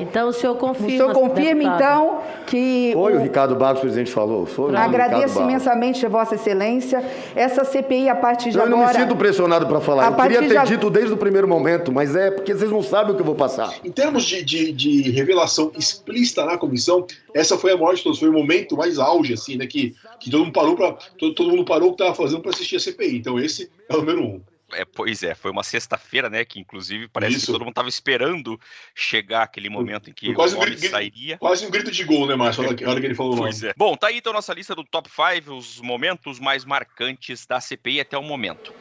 Então 0.00 0.28
o 0.28 0.32
senhor 0.32 0.56
confirma. 0.56 0.88
O 0.88 0.90
senhor 0.90 1.12
confirma, 1.12 1.62
deputado. 1.62 1.76
então, 1.76 2.22
que. 2.46 2.90
Foi 2.94 3.12
o, 3.14 3.16
o 3.16 3.22
Ricardo 3.22 3.54
Barros, 3.54 3.78
o 3.78 3.82
presidente 3.82 4.10
falou. 4.10 4.46
Foi 4.46 4.74
Agradeço 4.74 5.40
imensamente, 5.40 6.06
Vossa 6.06 6.34
Excelência. 6.34 7.04
Essa 7.34 7.64
CPI, 7.64 8.08
a 8.08 8.14
partir 8.14 8.50
de 8.50 8.58
eu 8.58 8.62
agora. 8.62 8.76
Eu 8.76 8.86
não 8.86 8.92
me 8.92 8.94
sinto 8.94 9.16
pressionado 9.16 9.66
para 9.66 9.80
falar. 9.80 10.06
Eu 10.06 10.16
queria 10.16 10.40
ter 10.40 10.62
de... 10.62 10.68
dito 10.68 10.90
desde 10.90 11.12
o 11.12 11.16
primeiro 11.16 11.46
momento, 11.46 11.92
mas 11.92 12.16
é 12.16 12.30
porque 12.30 12.54
vocês 12.54 12.70
não 12.70 12.82
sabem 12.82 13.12
o 13.12 13.14
que 13.14 13.22
eu 13.22 13.26
vou 13.26 13.34
passar. 13.34 13.72
Em 13.84 13.90
termos 13.90 14.24
de, 14.24 14.42
de, 14.42 14.72
de 14.72 15.10
revelação 15.10 15.70
explícita 15.76 16.44
na 16.44 16.56
comissão, 16.56 17.06
essa 17.34 17.56
foi 17.56 17.72
a 17.72 17.76
maior 17.76 17.94
de 17.94 18.02
todos. 18.02 18.18
Foi 18.18 18.28
o 18.28 18.32
momento 18.32 18.76
mais 18.76 18.98
auge, 18.98 19.34
assim, 19.34 19.56
né? 19.56 19.66
Que, 19.66 19.94
que 20.18 20.30
todo 20.30 20.44
mundo 20.44 20.52
parou 20.52 20.76
para 20.76 20.92
todo, 21.18 21.34
todo 21.34 21.50
mundo 21.50 21.64
parou 21.64 21.90
o 21.90 21.94
que 21.94 22.02
estava 22.02 22.14
fazendo 22.14 22.40
para 22.40 22.50
assistir 22.50 22.76
a 22.76 22.80
CPI. 22.80 23.18
Então, 23.18 23.38
esse 23.38 23.70
é 23.88 23.94
o 23.94 23.98
número 23.98 24.22
um. 24.22 24.40
É, 24.72 24.84
pois 24.84 25.22
é, 25.22 25.34
foi 25.34 25.50
uma 25.50 25.62
sexta-feira, 25.62 26.28
né? 26.28 26.44
Que 26.44 26.60
inclusive 26.60 27.08
parece 27.08 27.36
Isso. 27.36 27.46
que 27.46 27.52
todo 27.52 27.62
mundo 27.62 27.70
estava 27.70 27.88
esperando 27.88 28.58
chegar 28.94 29.42
aquele 29.42 29.68
momento 29.68 30.10
em 30.10 30.12
que 30.12 30.32
quase 30.34 30.54
o 30.54 30.58
nome 30.58 30.72
um 30.72 30.74
grito, 30.74 30.90
sairia. 30.90 31.38
Quase 31.38 31.66
um 31.66 31.70
grito 31.70 31.90
de 31.90 32.04
gol, 32.04 32.26
né, 32.26 32.34
Márcio? 32.34 32.62
Na 32.62 32.68
hora 32.68 33.00
que 33.00 33.06
ele 33.06 33.14
falou 33.14 33.36
pois 33.36 33.62
é. 33.62 33.72
Bom, 33.76 33.96
tá 33.96 34.08
aí 34.08 34.18
então 34.18 34.32
nossa 34.32 34.52
lista 34.52 34.74
do 34.74 34.84
top 34.84 35.08
5, 35.08 35.54
os 35.54 35.80
momentos 35.80 36.38
mais 36.38 36.64
marcantes 36.64 37.46
da 37.46 37.60
CPI 37.60 38.00
até 38.00 38.16
o 38.16 38.22
momento. 38.22 38.72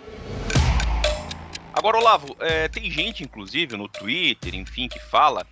Agora, 1.74 1.98
Olavo, 1.98 2.36
é, 2.40 2.68
tem 2.68 2.90
gente, 2.92 3.24
inclusive, 3.24 3.78
no 3.78 3.88
Twitter, 3.88 4.54
enfim, 4.56 4.90
que 4.90 5.00
fala 5.00 5.46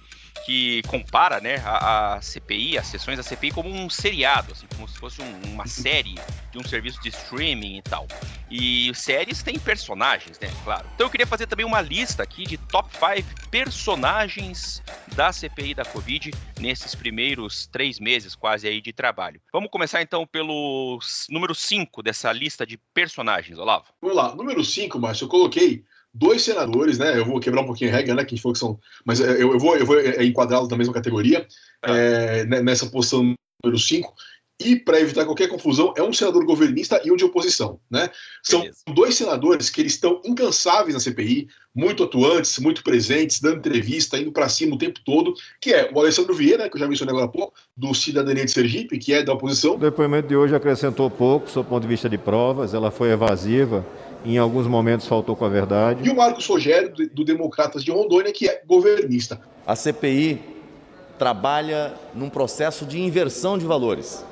que 0.46 0.82
compara 0.84 1.40
né, 1.40 1.58
a, 1.66 2.16
a, 2.16 2.22
CPI, 2.22 2.78
as 2.78 2.88
sessões 2.88 3.18
da 3.18 3.24
CPI, 3.24 3.52
como 3.52 3.70
um 3.70 3.90
seriado, 3.90 4.52
assim, 4.52 4.66
como 4.76 4.88
se 4.88 4.98
fosse 4.98 5.22
um, 5.22 5.54
uma 5.54 5.68
série 5.68 6.16
de 6.52 6.58
um 6.58 6.64
serviço 6.64 7.02
de 7.02 7.10
streaming 7.10 7.78
e 7.78 7.82
tal. 7.82 8.08
E 8.50 8.92
séries 8.96 9.44
têm 9.44 9.60
personagens, 9.60 10.40
né? 10.40 10.50
Claro. 10.64 10.88
Então 10.96 11.08
eu 11.08 11.12
queria 11.12 11.28
fazer 11.28 11.48
também 11.48 11.66
uma 11.66 11.82
lista 11.82 12.24
aqui 12.24 12.46
de 12.46 12.58
top 12.58 12.90
5 12.94 13.50
personagens 13.50 14.82
da 15.16 15.32
CPI 15.32 15.74
da 15.74 15.86
Covid 15.86 16.32
nesses 16.60 16.96
primeiros 16.96 17.68
três 17.68 18.00
meses 18.00 18.36
quase 18.36 18.68
aí 18.68 18.82
de 18.82 18.94
trabalho. 18.94 19.42
Vamos 19.52 19.70
começar 19.70 20.02
então 20.02 20.26
pelo 20.26 21.00
número 21.30 21.54
5 21.54 22.02
dessa 22.02 22.32
lista 22.32 22.66
de 22.66 22.78
personagens, 22.94 23.58
Olavo. 23.58 23.86
Vamos 24.02 24.16
lá, 24.16 24.36
número 24.36 24.64
5, 24.64 25.00
Márcio, 25.00 25.26
eu 25.26 25.30
coloquei 25.30 25.84
dois 26.14 26.42
senadores, 26.42 26.98
né? 26.98 27.18
Eu 27.18 27.26
vou 27.26 27.40
quebrar 27.40 27.62
um 27.62 27.66
pouquinho 27.66 27.92
a 27.92 27.94
regra, 27.94 28.16
né? 28.16 28.26
Que 28.26 28.40
for 28.40 28.54
que 28.54 28.60
são, 28.60 28.80
mas 29.06 29.20
é, 29.20 29.32
eu, 29.42 29.54
eu 29.54 29.60
vou, 29.60 29.76
eu 29.78 29.86
vou 29.86 30.00
é, 30.00 30.24
enquadrá-los 30.24 30.70
na 30.70 30.78
mesma 30.78 30.94
categoria, 30.94 31.48
ah. 31.84 31.96
é, 31.96 32.46
nessa 32.46 32.88
posição 32.88 33.36
número 33.64 33.80
5. 33.80 34.14
E, 34.60 34.76
para 34.76 35.00
evitar 35.00 35.24
qualquer 35.24 35.48
confusão, 35.48 35.94
é 35.96 36.02
um 36.02 36.12
senador 36.12 36.44
governista 36.44 37.00
e 37.06 37.12
um 37.12 37.16
de 37.16 37.24
oposição. 37.24 37.80
Né? 37.92 38.10
São 38.42 38.62
Beleza. 38.62 38.80
dois 38.88 39.16
senadores 39.16 39.70
que 39.70 39.82
eles 39.82 39.94
estão 39.94 40.20
incansáveis 40.26 40.96
na 40.96 41.00
CPI, 41.00 41.48
muito 41.76 42.04
atuantes, 42.04 42.58
muito 42.58 42.82
presentes, 42.82 43.40
dando 43.40 43.58
entrevista, 43.58 44.18
indo 44.18 44.32
para 44.32 44.50
cima 44.50 44.74
o 44.74 44.78
tempo 44.80 45.00
todo, 45.06 45.36
que 45.62 45.72
é 45.72 45.92
o 45.94 46.00
Alessandro 46.00 46.34
Vieira, 46.34 46.68
que 46.68 46.76
eu 46.76 46.80
já 46.80 46.88
mencionei 46.88 47.12
agora 47.14 47.28
há 47.28 47.32
pouco, 47.32 47.54
do 47.76 47.94
Cidadania 47.94 48.46
de 48.46 48.52
Sergipe, 48.52 48.98
que 48.98 49.14
é 49.14 49.22
da 49.22 49.34
oposição. 49.34 49.76
O 49.76 49.78
depoimento 49.78 50.28
de 50.28 50.36
hoje 50.36 50.56
acrescentou 50.56 51.08
pouco, 51.08 51.52
do 51.52 51.64
ponto 51.64 51.84
de 51.84 51.88
vista 51.88 52.10
de 52.10 52.18
provas, 52.18 52.74
ela 52.74 52.90
foi 52.90 53.12
evasiva 53.12 53.86
em 54.26 54.38
alguns 54.38 54.68
momentos 54.68 55.08
faltou 55.08 55.36
com 55.36 55.46
a 55.46 55.50
verdade. 55.50 56.08
E 56.08 56.10
o 56.10 56.16
Marcos 56.16 56.46
Rogério, 56.46 56.94
do 57.14 57.24
Democratas 57.24 57.84
de 57.84 57.92
Rondônia, 57.92 58.32
que 58.32 58.48
é 58.48 58.62
governista. 58.66 59.40
A 59.66 59.76
CPI 59.76 60.40
trabalha 61.18 61.94
num 62.14 62.30
processo 62.30 62.86
de 62.86 63.00
inversão 63.00 63.58
de 63.58 63.66
valores. 63.66 64.24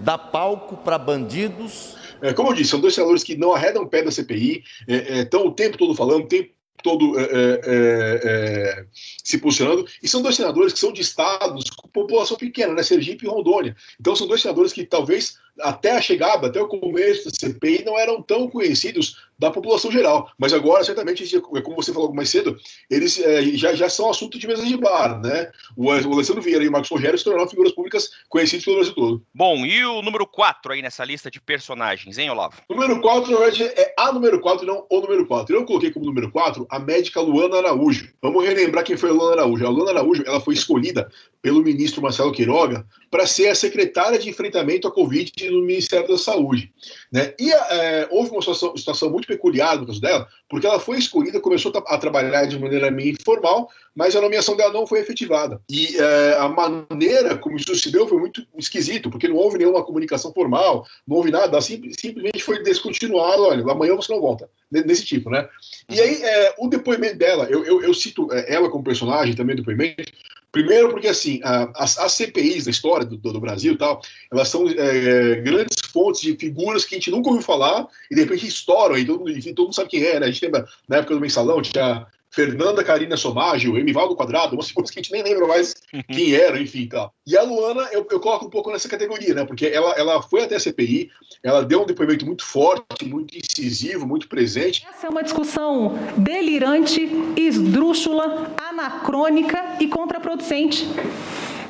Dá 0.00 0.16
palco 0.16 0.76
para 0.76 0.98
bandidos. 0.98 1.96
É, 2.20 2.32
como 2.32 2.50
eu 2.50 2.54
disse, 2.54 2.70
são 2.70 2.80
dois 2.80 2.94
senadores 2.94 3.22
que 3.22 3.36
não 3.36 3.52
arredam 3.54 3.86
pé 3.86 4.02
da 4.02 4.10
CPI, 4.10 4.64
estão 4.88 5.40
é, 5.40 5.44
é, 5.44 5.46
o 5.46 5.52
tempo 5.52 5.76
todo 5.76 5.94
falando, 5.94 6.24
o 6.24 6.28
tempo 6.28 6.50
todo 6.82 7.18
é, 7.18 7.22
é, 7.22 8.20
é, 8.24 8.86
se 9.22 9.38
posicionando, 9.38 9.86
e 10.02 10.08
são 10.08 10.20
dois 10.20 10.36
senadores 10.36 10.72
que 10.72 10.78
são 10.78 10.92
de 10.92 11.00
estados 11.00 11.70
com 11.70 11.88
população 11.88 12.36
pequena, 12.36 12.74
né, 12.74 12.82
Sergipe 12.82 13.24
e 13.24 13.28
Rondônia. 13.28 13.74
Então 13.98 14.14
são 14.14 14.26
dois 14.26 14.42
senadores 14.42 14.72
que 14.72 14.84
talvez 14.84 15.38
até 15.60 15.92
a 15.92 16.00
chegada, 16.00 16.46
até 16.46 16.60
o 16.60 16.68
começo 16.68 17.24
da 17.24 17.30
CPI, 17.30 17.84
não 17.84 17.98
eram 17.98 18.20
tão 18.22 18.48
conhecidos 18.48 19.16
da 19.38 19.50
população 19.50 19.90
geral. 19.90 20.30
Mas 20.38 20.52
agora, 20.52 20.84
certamente, 20.84 21.40
como 21.40 21.76
você 21.76 21.92
falou 21.92 22.12
mais 22.12 22.30
cedo, 22.30 22.56
eles 22.90 23.18
é, 23.18 23.42
já, 23.56 23.74
já 23.74 23.88
são 23.88 24.10
assunto 24.10 24.38
de 24.38 24.46
mesa 24.46 24.64
de 24.64 24.76
bar, 24.76 25.20
né? 25.20 25.50
O, 25.76 25.86
o 25.86 26.12
Alessandro 26.12 26.42
Vieira 26.42 26.64
e 26.64 26.68
o 26.68 26.72
Marcos 26.72 26.90
Rogério 26.90 27.18
se 27.18 27.24
tornaram 27.24 27.48
figuras 27.48 27.72
públicas 27.72 28.10
conhecidas 28.28 28.64
pelo 28.64 28.76
Brasil 28.76 28.94
todo. 28.94 29.22
Bom, 29.34 29.66
e 29.66 29.84
o 29.84 30.02
número 30.02 30.26
4 30.26 30.72
aí 30.72 30.82
nessa 30.82 31.04
lista 31.04 31.30
de 31.30 31.40
personagens, 31.40 32.18
hein, 32.18 32.30
Olavo? 32.30 32.60
O 32.68 32.74
número 32.74 33.00
4, 33.00 33.30
na 33.30 33.38
verdade, 33.38 33.64
é 33.64 33.94
a 33.98 34.12
número 34.12 34.40
4 34.40 34.66
não 34.66 34.86
o 34.88 35.00
número 35.00 35.26
4. 35.26 35.54
Eu 35.54 35.64
coloquei 35.64 35.90
como 35.90 36.06
número 36.06 36.30
4 36.30 36.66
a 36.70 36.78
médica 36.78 37.20
Luana 37.20 37.58
Araújo. 37.58 38.08
Vamos 38.22 38.44
relembrar 38.44 38.84
quem 38.84 38.96
foi 38.96 39.10
a 39.10 39.12
Luana 39.12 39.42
Araújo. 39.42 39.66
A 39.66 39.70
Luana 39.70 39.90
Araújo 39.90 40.22
ela 40.26 40.40
foi 40.40 40.54
escolhida 40.54 41.10
pelo 41.42 41.62
ministro 41.62 42.00
Marcelo 42.00 42.32
Queiroga 42.32 42.86
para 43.10 43.26
ser 43.26 43.48
a 43.48 43.54
secretária 43.54 44.18
de 44.18 44.28
enfrentamento 44.28 44.88
à 44.88 44.90
Covid 44.90 45.30
no 45.50 45.62
Ministério 45.62 46.08
da 46.08 46.18
Saúde. 46.18 46.72
Né? 47.12 47.34
E 47.38 47.52
é, 47.52 48.08
houve 48.10 48.30
uma 48.30 48.40
situação, 48.40 48.76
situação, 48.76 49.10
muito 49.10 49.26
peculiar 49.26 49.78
no 49.78 49.86
caso 49.86 50.00
dela, 50.00 50.28
porque 50.48 50.66
ela 50.66 50.80
foi 50.80 50.98
escolhida, 50.98 51.40
começou 51.40 51.72
a 51.86 51.98
trabalhar 51.98 52.46
de 52.46 52.58
maneira 52.58 52.90
meio 52.90 53.12
informal, 53.12 53.68
mas 53.94 54.16
a 54.16 54.20
nomeação 54.20 54.56
dela 54.56 54.72
não 54.72 54.86
foi 54.86 55.00
efetivada. 55.00 55.60
E 55.70 55.96
é, 55.96 56.36
a 56.38 56.48
maneira 56.48 57.36
como 57.36 57.56
isso 57.56 57.74
se 57.74 57.90
deu 57.90 58.06
foi 58.08 58.18
muito 58.18 58.44
esquisito, 58.56 59.10
porque 59.10 59.28
não 59.28 59.36
houve 59.36 59.58
nenhuma 59.58 59.84
comunicação 59.84 60.32
formal, 60.32 60.86
não 61.06 61.16
houve 61.16 61.30
nada, 61.30 61.60
sim, 61.60 61.80
simplesmente 61.98 62.42
foi 62.42 62.62
descontinuado, 62.62 63.42
olha, 63.42 63.62
amanhã 63.70 63.94
você 63.94 64.12
não 64.12 64.20
volta, 64.20 64.48
desse 64.70 65.04
tipo, 65.04 65.30
né? 65.30 65.48
E 65.88 66.00
aí, 66.00 66.22
é, 66.22 66.54
o 66.58 66.68
depoimento 66.68 67.16
dela, 67.16 67.44
eu, 67.44 67.64
eu, 67.64 67.82
eu 67.82 67.94
cito 67.94 68.32
é, 68.32 68.54
ela 68.54 68.70
como 68.70 68.84
personagem 68.84 69.34
também, 69.34 69.56
depoimento, 69.56 70.12
Primeiro, 70.54 70.90
porque 70.90 71.08
assim, 71.08 71.40
as, 71.74 71.98
as 71.98 72.12
CPIs 72.12 72.66
da 72.66 72.70
história 72.70 73.04
do, 73.04 73.16
do, 73.16 73.40
Brasil 73.40 73.72
e 73.72 73.76
tal, 73.76 74.00
elas 74.30 74.48
são 74.48 74.68
é, 74.68 75.40
grandes 75.40 75.76
fontes 75.90 76.20
de 76.20 76.36
figuras 76.36 76.84
que 76.84 76.94
a 76.94 76.98
gente 76.98 77.10
nunca 77.10 77.28
ouviu 77.28 77.42
falar 77.42 77.88
e 78.08 78.14
de 78.14 78.20
repente 78.20 78.46
estouram 78.46 78.94
aí, 78.94 79.04
todo, 79.04 79.28
enfim, 79.28 79.52
todo 79.52 79.64
mundo 79.64 79.74
sabe 79.74 79.90
quem 79.90 80.04
é, 80.04 80.20
né? 80.20 80.26
A 80.26 80.30
gente 80.30 80.44
lembra 80.44 80.64
na 80.88 80.98
época 80.98 81.16
do 81.16 81.20
mensalão, 81.20 81.60
tinha 81.60 82.06
Fernanda 82.34 82.82
Carina 82.82 83.16
Somagio, 83.16 83.78
Emivaldo 83.78 84.16
Quadrado, 84.16 84.56
umas 84.56 84.72
coisas 84.72 84.90
que 84.90 84.98
a 84.98 85.02
gente 85.02 85.12
nem 85.12 85.22
lembra 85.22 85.46
mais 85.46 85.72
quem 86.10 86.34
era, 86.34 86.60
enfim, 86.60 86.88
tal. 86.88 87.14
E 87.24 87.36
a 87.36 87.42
Luana, 87.42 87.88
eu, 87.92 88.04
eu, 88.10 88.18
coloco 88.18 88.46
um 88.46 88.50
pouco 88.50 88.72
nessa 88.72 88.88
categoria, 88.88 89.32
né? 89.34 89.44
Porque 89.44 89.66
ela, 89.66 89.92
ela 89.92 90.20
foi 90.20 90.42
até 90.42 90.56
a 90.56 90.60
CPI, 90.60 91.10
ela 91.44 91.64
deu 91.64 91.82
um 91.82 91.86
depoimento 91.86 92.26
muito 92.26 92.44
forte, 92.44 93.04
muito 93.04 93.38
incisivo, 93.38 94.04
muito 94.04 94.28
presente. 94.28 94.84
Essa 94.92 95.06
é 95.06 95.10
uma 95.10 95.22
discussão 95.22 95.96
delirante, 96.16 97.08
esdrúxula, 97.36 98.52
anacrônica 98.58 99.76
e 99.78 99.86
contraproducente. 99.86 100.88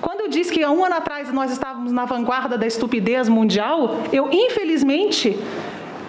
Quando 0.01 0.23
eu 0.23 0.29
disse 0.29 0.51
que 0.51 0.63
há 0.63 0.71
um 0.71 0.83
ano 0.83 0.95
atrás 0.95 1.33
nós 1.33 1.53
estávamos 1.53 1.93
na 1.93 2.07
vanguarda 2.07 2.57
da 2.57 2.67
estupidez 2.67 3.29
mundial, 3.29 4.03
eu, 4.13 4.31
infelizmente, 4.33 5.37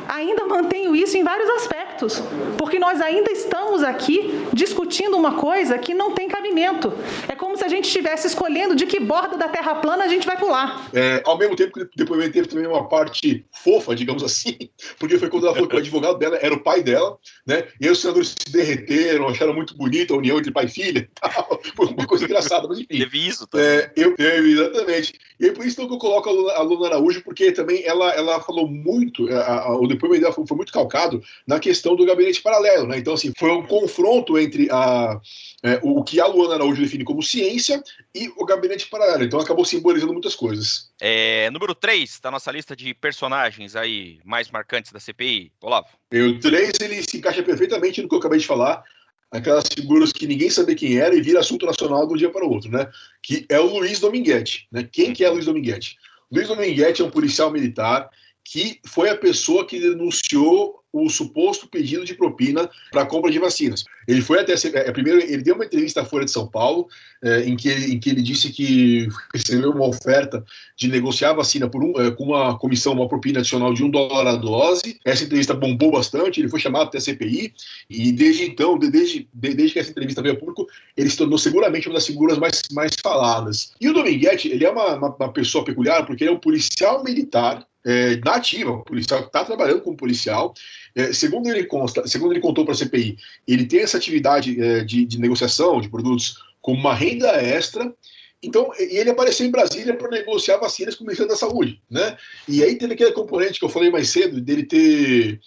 ainda 0.07 0.45
mantenho 0.45 0.95
isso 0.95 1.17
em 1.17 1.23
vários 1.23 1.49
aspectos, 1.49 2.21
porque 2.57 2.79
nós 2.79 3.01
ainda 3.01 3.31
estamos 3.31 3.83
aqui 3.83 4.45
discutindo 4.53 5.17
uma 5.17 5.35
coisa 5.35 5.77
que 5.77 5.93
não 5.93 6.11
tem 6.11 6.27
cabimento. 6.27 6.93
É 7.27 7.35
como 7.35 7.57
se 7.57 7.63
a 7.63 7.67
gente 7.67 7.85
estivesse 7.85 8.27
escolhendo 8.27 8.75
de 8.75 8.85
que 8.85 8.99
borda 8.99 9.37
da 9.37 9.47
Terra 9.47 9.75
plana 9.75 10.03
a 10.03 10.07
gente 10.07 10.25
vai 10.25 10.37
pular. 10.37 10.89
É, 10.93 11.21
ao 11.25 11.37
mesmo 11.37 11.55
tempo 11.55 11.73
que 11.73 11.81
o 11.81 11.89
depoimento 11.95 12.33
teve 12.33 12.47
também 12.47 12.67
uma 12.67 12.87
parte 12.87 13.45
fofa, 13.51 13.95
digamos 13.95 14.23
assim, 14.23 14.57
porque 14.99 15.17
foi 15.17 15.29
quando 15.29 15.45
ela 15.45 15.53
falou 15.53 15.69
que 15.69 15.75
o 15.75 15.79
advogado 15.79 16.17
dela 16.17 16.37
era 16.41 16.53
o 16.53 16.61
pai 16.61 16.83
dela, 16.83 17.17
né? 17.45 17.67
E 17.79 17.85
aí 17.85 17.91
os 17.91 18.01
senadores 18.01 18.35
se 18.37 18.51
derreteram, 18.51 19.27
acharam 19.27 19.53
muito 19.53 19.75
bonita 19.77 20.13
a 20.13 20.17
união 20.17 20.37
entre 20.37 20.51
pai 20.51 20.65
e 20.65 20.69
filha. 20.69 21.09
Foi 21.75 21.87
uma 21.87 22.05
coisa 22.05 22.25
engraçada, 22.25 22.67
mas 22.67 22.79
enfim. 22.79 22.99
Teve 22.99 23.27
isso 23.27 23.47
também. 23.47 23.65
É, 23.67 23.91
eu, 23.95 24.15
exatamente. 24.17 25.13
E 25.39 25.45
aí 25.45 25.51
por 25.51 25.65
isso 25.65 25.75
que 25.75 25.93
eu 25.93 25.97
coloco 25.97 26.29
a 26.29 26.31
Luna, 26.31 26.53
a 26.53 26.61
Luna 26.61 26.87
Araújo, 26.87 27.21
porque 27.23 27.51
também 27.51 27.83
ela, 27.83 28.13
ela 28.13 28.39
falou 28.41 28.67
muito, 28.67 29.27
a, 29.31 29.63
a, 29.63 29.77
o 29.77 29.87
depoimento 29.95 30.21
dela 30.21 30.33
foi, 30.33 30.45
foi, 30.47 30.57
muito 30.57 30.71
calcado 30.71 31.23
na 31.45 31.59
questão 31.59 31.95
do 31.95 32.05
gabinete 32.05 32.41
paralelo, 32.41 32.87
né? 32.87 32.97
Então, 32.97 33.13
assim, 33.13 33.33
foi 33.37 33.51
um 33.51 33.65
confronto 33.65 34.37
entre 34.37 34.69
a, 34.71 35.19
é, 35.63 35.79
o 35.83 36.03
que 36.03 36.19
a 36.19 36.27
Luana 36.27 36.55
Araújo 36.55 36.81
define 36.81 37.03
como 37.03 37.23
ciência 37.23 37.83
e 38.13 38.31
o 38.37 38.45
gabinete 38.45 38.87
paralelo. 38.87 39.23
Então, 39.23 39.39
acabou 39.39 39.65
simbolizando 39.65 40.13
muitas 40.13 40.35
coisas. 40.35 40.91
É, 41.01 41.49
número 41.51 41.73
3 41.73 42.19
da 42.19 42.31
nossa 42.31 42.51
lista 42.51 42.75
de 42.75 42.93
personagens 42.93 43.75
aí 43.75 44.19
mais 44.23 44.49
marcantes 44.49 44.91
da 44.91 44.99
CPI, 44.99 45.51
Olavo. 45.61 45.87
O 46.13 46.39
3, 46.39 46.73
ele 46.81 47.03
se 47.03 47.17
encaixa 47.17 47.43
perfeitamente 47.43 48.01
no 48.01 48.07
que 48.07 48.15
eu 48.15 48.19
acabei 48.19 48.39
de 48.39 48.47
falar, 48.47 48.83
aquelas 49.31 49.65
figuras 49.73 50.11
que 50.11 50.27
ninguém 50.27 50.49
sabia 50.49 50.75
quem 50.75 50.97
era 50.97 51.15
e 51.15 51.21
vira 51.21 51.39
assunto 51.39 51.65
nacional 51.65 52.07
de 52.07 52.13
um 52.13 52.17
dia 52.17 52.29
para 52.29 52.45
o 52.45 52.49
outro, 52.49 52.71
né? 52.71 52.89
Que 53.21 53.45
é 53.49 53.59
o 53.59 53.65
Luiz 53.65 53.99
Dominguete, 53.99 54.67
né? 54.71 54.87
Quem 54.89 55.13
que 55.13 55.23
é 55.23 55.29
Luiz 55.29 55.45
Dominguete? 55.45 55.97
Luiz 56.31 56.47
Dominguete 56.47 57.01
é 57.01 57.05
um 57.05 57.09
policial 57.09 57.51
militar 57.51 58.09
que 58.45 58.79
foi 58.85 59.09
a 59.09 59.17
pessoa 59.17 59.65
que 59.65 59.79
denunciou 59.79 60.79
o 60.93 61.09
suposto 61.09 61.67
pedido 61.67 62.05
de 62.05 62.13
propina 62.13 62.69
para 62.89 63.05
compra 63.05 63.29
de 63.29 63.37
vacinas. 63.37 63.83
Ele 64.07 64.21
foi 64.21 64.39
até. 64.39 64.53
É, 64.53 64.91
primeiro, 64.93 65.19
ele 65.19 65.41
deu 65.41 65.55
uma 65.55 65.65
entrevista 65.65 66.01
à 66.01 66.05
Folha 66.05 66.23
de 66.23 66.31
São 66.31 66.47
Paulo, 66.47 66.87
é, 67.21 67.41
em, 67.41 67.57
que 67.57 67.67
ele, 67.67 67.93
em 67.93 67.99
que 67.99 68.09
ele 68.09 68.21
disse 68.21 68.49
que 68.49 69.09
recebeu 69.33 69.71
uma 69.71 69.87
oferta 69.87 70.45
de 70.77 70.87
negociar 70.87 71.31
a 71.31 71.33
vacina 71.33 71.67
por 71.67 71.83
um, 71.83 71.99
é, 71.99 72.11
com 72.11 72.23
uma 72.23 72.57
comissão, 72.57 72.93
uma 72.93 73.09
propina 73.09 73.39
adicional 73.39 73.73
de 73.73 73.83
um 73.83 73.89
dólar 73.89 74.25
a 74.25 74.35
dose. 74.37 74.97
Essa 75.03 75.25
entrevista 75.25 75.53
bombou 75.53 75.91
bastante, 75.91 76.39
ele 76.39 76.47
foi 76.47 76.61
chamado 76.61 76.87
até 76.87 76.97
a 76.97 77.01
CPI, 77.01 77.53
e 77.89 78.13
desde 78.13 78.45
então, 78.45 78.77
desde, 78.77 79.27
desde 79.33 79.73
que 79.73 79.79
essa 79.79 79.91
entrevista 79.91 80.21
veio 80.21 80.35
a 80.35 80.37
público, 80.37 80.65
ele 80.95 81.09
se 81.09 81.17
tornou 81.17 81.37
seguramente 81.37 81.89
uma 81.89 81.95
das 81.95 82.07
figuras 82.07 82.37
mais, 82.37 82.61
mais 82.71 82.91
faladas. 83.03 83.73
E 83.81 83.89
o 83.89 83.93
Dominguete, 83.93 84.47
ele 84.47 84.63
é 84.63 84.69
uma, 84.69 84.95
uma, 84.95 85.09
uma 85.13 85.33
pessoa 85.33 85.65
peculiar, 85.65 86.05
porque 86.05 86.23
ele 86.23 86.31
é 86.31 86.33
um 86.33 86.39
policial 86.39 87.03
militar 87.03 87.67
é, 87.85 88.17
na 88.17 88.35
ativa, 88.35 88.79
policial 88.79 89.21
está 89.21 89.45
trabalhando 89.45 89.81
como 89.81 89.95
policial. 89.95 90.53
É, 90.95 91.13
segundo, 91.13 91.47
ele 91.47 91.65
consta, 91.65 92.07
segundo 92.07 92.33
ele 92.33 92.41
contou 92.41 92.65
para 92.65 92.73
a 92.73 92.77
CPI, 92.77 93.17
ele 93.47 93.65
tem 93.65 93.81
essa 93.81 93.97
atividade 93.97 94.59
é, 94.59 94.83
de, 94.83 95.05
de, 95.05 95.19
negociação 95.19 95.79
de 95.79 95.89
produtos 95.89 96.43
como 96.61 96.79
uma 96.79 96.95
renda 96.95 97.29
extra. 97.31 97.93
Então, 98.41 98.71
ele 98.77 99.09
apareceu 99.09 99.45
em 99.45 99.51
Brasília 99.51 99.95
para 99.95 100.09
negociar 100.09 100.57
vacinas 100.57 100.95
com 100.95 101.03
o 101.03 101.07
Ministério 101.07 101.31
da 101.31 101.37
Saúde, 101.37 101.81
né? 101.89 102.17
E 102.47 102.63
aí 102.63 102.75
teve 102.75 102.93
aquele 102.93 103.11
componente 103.11 103.59
que 103.59 103.65
eu 103.65 103.69
falei 103.69 103.89
mais 103.89 104.09
cedo, 104.09 104.41
dele 104.41 104.63
ter 104.63 105.39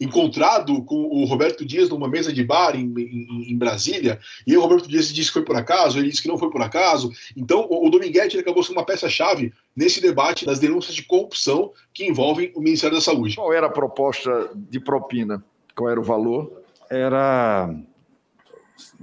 encontrado 0.00 0.82
com 0.84 1.04
o 1.04 1.24
Roberto 1.24 1.64
Dias 1.64 1.88
numa 1.88 2.08
mesa 2.08 2.32
de 2.32 2.44
bar 2.44 2.74
em, 2.74 2.92
em, 2.96 3.52
em 3.52 3.56
Brasília, 3.56 4.18
e 4.46 4.56
o 4.56 4.60
Roberto 4.60 4.88
Dias 4.88 5.12
disse 5.12 5.28
que 5.28 5.34
foi 5.34 5.44
por 5.44 5.56
acaso, 5.56 5.98
ele 5.98 6.08
disse 6.08 6.22
que 6.22 6.28
não 6.28 6.38
foi 6.38 6.50
por 6.50 6.62
acaso. 6.62 7.10
Então, 7.36 7.66
o, 7.70 7.86
o 7.86 7.90
Dominguete 7.90 8.38
acabou 8.38 8.62
sendo 8.62 8.76
uma 8.76 8.86
peça-chave 8.86 9.52
nesse 9.74 10.00
debate 10.00 10.44
das 10.44 10.58
denúncias 10.58 10.94
de 10.94 11.02
corrupção 11.02 11.72
que 11.92 12.06
envolvem 12.06 12.52
o 12.54 12.60
Ministério 12.60 12.96
da 12.96 13.02
Saúde. 13.02 13.36
Qual 13.36 13.52
era 13.52 13.66
a 13.66 13.70
proposta 13.70 14.50
de 14.54 14.80
propina? 14.80 15.42
Qual 15.74 15.88
era 15.88 16.00
o 16.00 16.04
valor? 16.04 16.62
Era 16.90 17.74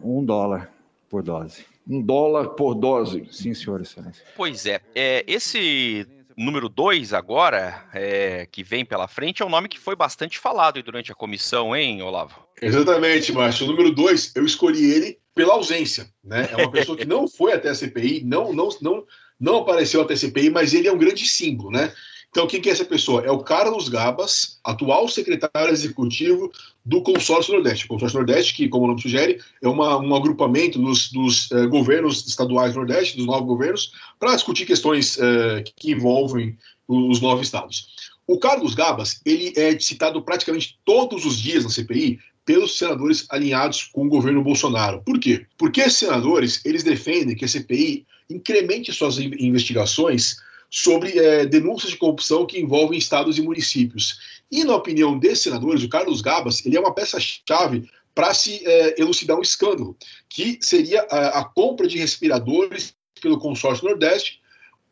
um 0.02 0.24
dólar 0.24 0.72
por 1.10 1.24
dose. 1.24 1.66
Um 1.88 2.02
dólar 2.02 2.50
por 2.50 2.76
dose. 2.76 3.28
Sim, 3.32 3.54
senhor, 3.54 3.82
excelência. 3.82 4.24
Pois 4.36 4.66
é, 4.66 4.80
é 4.94 5.24
esse 5.28 6.06
número 6.40 6.70
2 6.70 7.14
agora, 7.14 7.86
é, 7.94 8.48
que 8.50 8.64
vem 8.64 8.86
pela 8.86 9.08
frente, 9.08 9.42
é 9.42 9.46
um 9.46 9.50
nome 9.50 9.68
que 9.68 9.78
foi 9.78 9.96
bastante 9.96 10.40
falado 10.40 10.82
durante 10.82 11.12
a 11.12 11.16
comissão, 11.16 11.76
hein, 11.76 12.02
Olavo? 12.02 12.48
Exatamente, 12.62 13.32
Márcio. 13.34 13.66
O 13.66 13.70
número 13.70 13.92
2, 13.92 14.36
eu 14.36 14.46
escolhi 14.46 14.92
ele 14.92 15.20
pela 15.36 15.54
ausência. 15.54 16.10
Né? 16.24 16.48
É 16.52 16.56
uma 16.56 16.72
pessoa 16.72 16.98
que 16.98 17.06
não 17.06 17.28
foi 17.28 17.54
até 17.54 17.70
a 17.70 17.76
CPI, 17.76 18.24
não, 18.24 18.54
não, 18.54 18.70
não, 18.82 19.06
não 19.40 19.58
apareceu 19.58 20.02
até 20.02 20.14
a 20.14 20.18
CPI, 20.18 20.50
mas 20.50 20.74
ele 20.74 20.88
é 20.88 20.92
um 20.92 20.98
grande 20.98 21.28
símbolo, 21.28 21.72
né? 21.72 21.94
Então, 22.32 22.46
quem 22.46 22.62
que 22.62 22.70
é 22.70 22.72
essa 22.72 22.86
pessoa? 22.86 23.24
É 23.26 23.32
o 23.32 23.40
Carlos 23.40 23.90
Gabas, 23.90 24.60
atual 24.64 25.08
secretário 25.08 25.72
executivo 25.72 26.52
do 26.86 27.02
Consórcio 27.02 27.54
Nordeste. 27.54 27.86
O 27.86 27.88
Consórcio 27.88 28.20
Nordeste, 28.20 28.54
que, 28.54 28.70
como 28.70 28.86
o 28.86 28.88
nome 28.88 29.02
sugere, 29.02 29.42
é 29.62 29.68
uma, 29.68 29.98
um 29.98 30.16
agrupamento 30.16 30.78
dos, 30.78 31.12
dos 31.12 31.52
eh, 31.52 31.66
governos 31.66 32.28
estaduais 32.28 32.74
do 32.74 32.80
Nordeste, 32.80 33.18
dos 33.18 33.26
nove 33.26 33.46
governos, 33.46 33.92
para 34.20 34.36
discutir 34.36 34.68
questões 34.68 35.18
eh, 35.20 35.64
que 35.76 35.92
envolvem 35.92 36.56
os 36.88 37.20
nove 37.20 37.42
estados. 37.42 37.88
O 38.28 38.38
Carlos 38.38 38.76
Gabas, 38.76 39.22
ele 39.26 39.54
é 39.56 39.80
citado 39.80 40.22
praticamente 40.22 40.78
todos 40.86 41.26
os 41.26 41.40
dias 41.40 41.64
na 41.64 41.70
CPI 41.72 42.20
pelos 42.46 42.78
senadores 42.78 43.26
alinhados 43.30 43.84
com 43.84 44.06
o 44.06 44.10
governo 44.10 44.44
Bolsonaro. 44.44 45.02
Por 45.04 45.20
quê? 45.20 45.46
Porque 45.58 45.82
esses 45.82 45.98
senadores, 45.98 46.64
eles 46.64 46.84
defendem 46.84 47.36
que 47.36 47.46
a 47.46 47.48
CPI 47.48 48.06
incremente 48.30 48.94
suas 48.94 49.18
investigações 49.18 50.38
sobre 50.70 51.18
é, 51.18 51.46
denúncias 51.46 51.92
de 51.92 51.98
corrupção 51.98 52.46
que 52.46 52.60
envolvem 52.60 52.98
estados 52.98 53.38
e 53.38 53.42
municípios. 53.42 54.20
E, 54.52 54.64
na 54.64 54.76
opinião 54.76 55.18
desses 55.18 55.44
senadores, 55.44 55.84
o 55.84 55.90
Carlos 55.90 56.22
Gabas 56.22 56.66
ele 56.66 56.78
é 56.78 56.80
uma 56.80 56.94
peça-chave 56.94 57.90
para 58.14 58.34
se 58.34 58.62
é, 58.66 59.02
elucidar 59.02 59.38
um 59.38 59.42
escândalo, 59.42 59.96
que 60.28 60.60
seria 60.62 61.02
a, 61.10 61.40
a, 61.40 61.46
compra 61.46 61.88
de 61.88 61.98
respiradores 61.98 62.94
pelo 63.22 63.40
consórcio 63.40 63.88
Nordeste, 63.88 64.42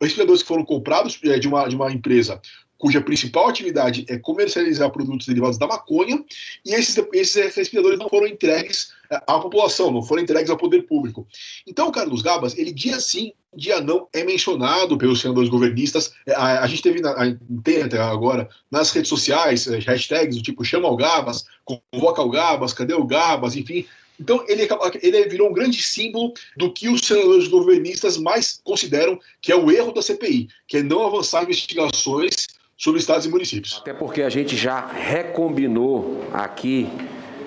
respiradores 0.00 0.42
que 0.42 0.48
foram 0.48 0.64
comprados 0.64 1.18
é, 1.24 1.38
de, 1.38 1.48
uma, 1.48 1.68
de 1.68 1.76
uma 1.76 1.92
empresa 1.92 2.40
cuja 2.78 3.00
principal 3.00 3.48
atividade 3.48 4.06
é 4.08 4.16
comercializar 4.16 4.90
produtos 4.90 5.26
derivados 5.26 5.58
da 5.58 5.66
maconha, 5.66 6.24
e 6.64 6.72
esses, 6.72 6.96
esses 7.12 7.56
respiradores 7.56 7.98
não 7.98 8.08
foram 8.08 8.26
entregues 8.26 8.92
é, 9.10 9.16
à 9.16 9.38
população, 9.38 9.90
não 9.90 10.02
foram 10.02 10.22
entregues 10.22 10.48
ao 10.48 10.56
poder 10.56 10.82
público. 10.82 11.26
Então, 11.66 11.88
o 11.88 11.92
Carlos 11.92 12.22
Gabas, 12.22 12.56
ele 12.56 12.72
dia 12.72 13.00
sim, 13.00 13.32
dia 13.54 13.80
não, 13.80 14.06
é 14.12 14.22
mencionado 14.22 14.96
pelos 14.96 15.20
senadores 15.20 15.48
governistas. 15.48 16.12
É, 16.24 16.34
a, 16.34 16.62
a 16.62 16.66
gente 16.68 16.82
teve, 16.82 17.00
a, 17.06 17.36
tem 17.64 17.82
até 17.82 17.98
agora, 17.98 18.48
nas 18.70 18.92
redes 18.92 19.08
sociais, 19.08 19.66
é, 19.66 19.78
hashtags 19.78 20.36
do 20.36 20.42
tipo 20.42 20.64
chama 20.64 20.88
o 20.88 20.96
Gabas, 20.96 21.46
convoca 21.64 22.22
o 22.22 22.30
Gabas, 22.30 22.72
cadê 22.72 22.94
o 22.94 23.04
Gabas, 23.04 23.56
enfim, 23.56 23.84
então, 24.20 24.44
ele, 24.48 24.66
ele 25.00 25.28
virou 25.28 25.48
um 25.48 25.52
grande 25.52 25.80
símbolo 25.80 26.32
do 26.56 26.72
que 26.72 26.88
os 26.88 27.02
senadores 27.02 27.46
governistas 27.46 28.16
mais 28.16 28.60
consideram 28.64 29.18
que 29.40 29.52
é 29.52 29.56
o 29.56 29.70
erro 29.70 29.92
da 29.92 30.02
CPI, 30.02 30.48
que 30.66 30.78
é 30.78 30.82
não 30.82 31.06
avançar 31.06 31.44
investigações 31.44 32.48
sobre 32.78 33.00
estados 33.00 33.26
e 33.26 33.28
municípios. 33.28 33.78
Até 33.80 33.92
porque 33.92 34.22
a 34.22 34.30
gente 34.30 34.56
já 34.56 34.86
recombinou 34.86 36.22
aqui 36.32 36.88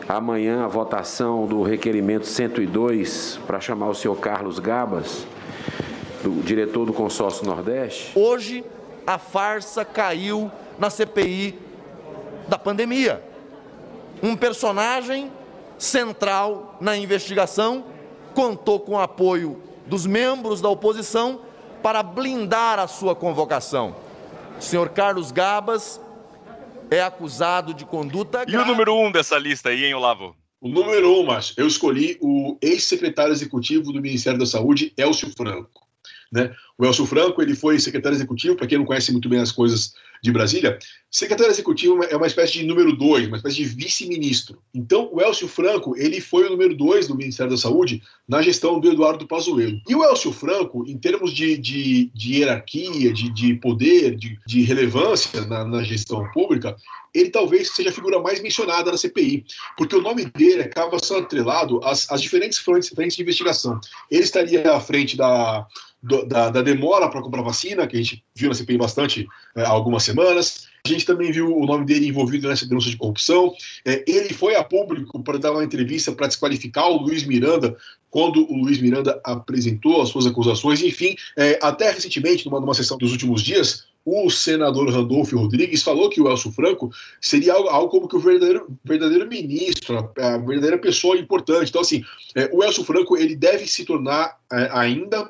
amanhã 0.08 0.66
a 0.66 0.68
votação 0.68 1.48
do 1.48 1.62
requerimento 1.62 2.28
102 2.28 3.40
para 3.48 3.62
chamar 3.62 3.88
o 3.88 3.96
senhor 3.96 4.16
Carlos 4.16 4.60
Gabas, 4.60 5.26
do 6.22 6.44
diretor 6.44 6.86
do 6.86 6.92
consórcio 6.92 7.46
Nordeste. 7.46 8.12
Hoje 8.14 8.66
a 9.08 9.18
farsa 9.18 9.86
caiu 9.86 10.52
na 10.78 10.90
CPI 10.90 11.58
da 12.50 12.60
pandemia. 12.60 13.24
Um 14.22 14.36
personagem 14.36 15.32
central 15.78 16.76
na 16.82 16.98
investigação 16.98 17.86
contou 18.36 18.82
com 18.82 18.94
o 18.94 19.00
apoio 19.00 19.62
dos 19.86 20.06
membros 20.06 20.60
da 20.60 20.68
oposição 20.68 21.40
para 21.82 22.04
blindar 22.04 22.80
a 22.80 22.88
sua 22.88 23.16
convocação. 23.16 23.96
O 24.62 24.64
senhor 24.64 24.90
Carlos 24.90 25.32
Gabas 25.32 26.00
é 26.92 27.02
acusado 27.02 27.74
de 27.74 27.84
conduta. 27.84 28.46
E 28.48 28.56
o 28.56 28.64
número 28.64 28.96
um 28.96 29.12
dessa 29.12 29.36
lista 29.40 29.70
aí, 29.70 29.86
hein, 29.86 29.96
Olavo? 29.96 30.36
O 30.62 30.70
número 30.70 31.20
um, 31.20 31.26
mas 31.26 31.52
eu 31.58 31.66
escolhi 31.66 32.20
o 32.22 32.60
ex-secretário 32.62 33.34
executivo 33.34 33.92
do 33.92 34.00
Ministério 34.00 34.38
da 34.38 34.46
Saúde, 34.46 34.94
Elcio 34.96 35.34
Franco. 35.36 35.88
Né? 36.32 36.54
O 36.78 36.86
Elcio 36.86 37.06
Franco 37.06 37.42
ele 37.42 37.56
foi 37.56 37.78
secretário 37.80 38.16
executivo, 38.16 38.56
para 38.56 38.68
quem 38.68 38.78
não 38.78 38.86
conhece 38.86 39.12
muito 39.12 39.28
bem 39.28 39.40
as 39.40 39.52
coisas 39.52 39.94
de 40.24 40.32
Brasília, 40.32 40.78
secretário 41.10 41.52
executivo 41.52 42.04
é 42.04 42.16
uma 42.16 42.28
espécie 42.28 42.54
de 42.54 42.64
número 42.64 42.96
dois, 42.96 43.28
uma 43.28 43.38
espécie 43.38 43.58
de 43.58 43.66
vice-ministro. 43.66 44.62
Então, 44.74 45.10
o 45.12 45.20
Elcio 45.20 45.48
Franco 45.48 45.98
ele 45.98 46.22
foi 46.22 46.46
o 46.46 46.52
número 46.52 46.76
dois 46.76 47.08
do 47.08 47.16
Ministério 47.16 47.52
da 47.52 47.58
Saúde 47.58 48.04
na 48.28 48.42
gestão 48.42 48.80
do 48.80 48.92
Eduardo 48.92 49.28
Pazuello. 49.28 49.82
E 49.90 49.96
o 49.96 50.04
Elcio 50.04 50.32
Franco, 50.32 50.86
em 50.88 50.98
termos 50.98 51.34
de, 51.34 51.58
de, 51.58 52.12
de 52.14 52.36
hierarquia, 52.36 53.12
de, 53.12 53.34
de 53.34 53.56
poder, 53.56 54.16
de, 54.16 54.40
de 54.46 54.62
relevância 54.62 55.42
na, 55.48 55.66
na 55.66 55.84
gestão 55.84 56.30
pública, 56.32 56.76
ele 57.14 57.30
talvez 57.30 57.72
seja 57.72 57.90
a 57.90 57.94
figura 57.94 58.22
mais 58.22 58.42
mencionada 58.42 58.92
na 58.92 58.98
CPI, 58.98 59.44
porque 59.76 59.96
o 59.96 60.02
nome 60.02 60.26
dele 60.26 60.62
acaba 60.62 60.98
sendo 61.04 61.22
atrelado 61.22 61.84
às, 61.84 62.10
às 62.12 62.22
diferentes 62.22 62.60
frentes, 62.60 62.90
frentes 62.90 63.18
de 63.18 63.24
investigação. 63.24 63.82
Ele 64.10 64.24
estaria 64.24 64.72
à 64.72 64.80
frente 64.80 65.18
da, 65.18 65.68
da, 66.02 66.50
da 66.50 66.62
demora 66.62 67.10
para 67.10 67.22
comprar 67.22 67.42
vacina, 67.42 67.86
que 67.88 67.96
a 67.96 68.00
gente 68.02 68.24
viu 68.36 68.50
na 68.50 68.56
CPI 68.56 68.78
bastante 68.78 69.28
é, 69.56 69.62
há 69.62 69.70
algumas 69.70 70.04
semanas. 70.04 70.68
A 70.84 70.90
gente 70.90 71.06
também 71.06 71.32
viu 71.32 71.56
o 71.56 71.66
nome 71.66 71.86
dele 71.86 72.08
envolvido 72.08 72.48
nessa 72.48 72.66
denúncia 72.66 72.90
de 72.90 72.98
corrupção. 72.98 73.54
É, 73.86 74.04
ele 74.08 74.34
foi 74.34 74.56
a 74.56 74.64
público 74.64 75.22
para 75.22 75.38
dar 75.38 75.52
uma 75.52 75.64
entrevista 75.64 76.12
para 76.12 76.28
desqualificar 76.28 76.90
o 76.90 76.98
Luiz 76.98 77.24
Miranda 77.24 77.78
quando 78.10 78.52
o 78.52 78.58
Luiz 78.58 78.82
Miranda 78.82 79.22
apresentou 79.24 80.02
as 80.02 80.10
suas 80.10 80.26
acusações. 80.26 80.82
Enfim, 80.82 81.16
é, 81.38 81.60
até 81.62 81.92
recentemente, 81.92 82.46
numa, 82.46 82.60
numa 82.60 82.74
sessão 82.74 82.98
dos 82.98 83.12
últimos 83.12 83.44
dias, 83.44 83.86
o 84.04 84.30
senador 84.32 84.90
Randolfo 84.90 85.38
Rodrigues 85.38 85.84
falou 85.84 86.10
que 86.10 86.20
o 86.20 86.28
Elcio 86.28 86.52
Franco 86.52 86.90
seria 87.22 87.54
algo, 87.54 87.70
algo 87.70 87.90
como 87.90 88.08
que 88.08 88.16
o 88.16 88.20
verdadeiro, 88.20 88.68
verdadeiro 88.84 89.28
ministro, 89.28 90.12
a, 90.18 90.34
a 90.34 90.38
verdadeira 90.40 90.80
pessoa 90.80 91.16
importante. 91.18 91.70
Então, 91.70 91.82
assim, 91.82 92.04
é, 92.36 92.50
o 92.52 92.64
Elcio 92.64 92.84
Franco 92.84 93.16
ele 93.16 93.36
deve 93.36 93.68
se 93.68 93.86
tornar 93.86 94.40
é, 94.52 94.70
ainda 94.72 95.30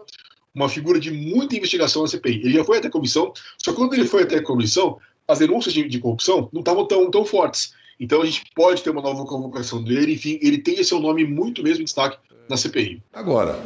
uma 0.53 0.69
figura 0.69 0.99
de 0.99 1.11
muita 1.11 1.55
investigação 1.55 2.01
na 2.01 2.07
CPI. 2.07 2.41
Ele 2.43 2.53
já 2.53 2.63
foi 2.63 2.77
até 2.77 2.87
a 2.87 2.91
comissão, 2.91 3.33
só 3.57 3.71
que 3.71 3.77
quando 3.77 3.93
ele 3.93 4.05
foi 4.05 4.23
até 4.23 4.37
a 4.37 4.43
comissão, 4.43 4.97
as 5.27 5.39
denúncias 5.39 5.73
de, 5.73 5.87
de 5.87 5.99
corrupção 5.99 6.49
não 6.51 6.59
estavam 6.59 6.85
tão, 6.85 7.09
tão 7.09 7.25
fortes. 7.25 7.73
Então 7.99 8.21
a 8.21 8.25
gente 8.25 8.43
pode 8.55 8.81
ter 8.81 8.89
uma 8.89 9.01
nova 9.01 9.25
convocação 9.25 9.83
dele, 9.83 10.13
enfim, 10.13 10.39
ele 10.41 10.57
tem 10.57 10.79
esse 10.79 10.93
nome 10.99 11.23
muito 11.25 11.63
mesmo 11.63 11.81
em 11.81 11.85
destaque 11.85 12.17
na 12.49 12.57
CPI. 12.57 13.01
Agora, 13.13 13.63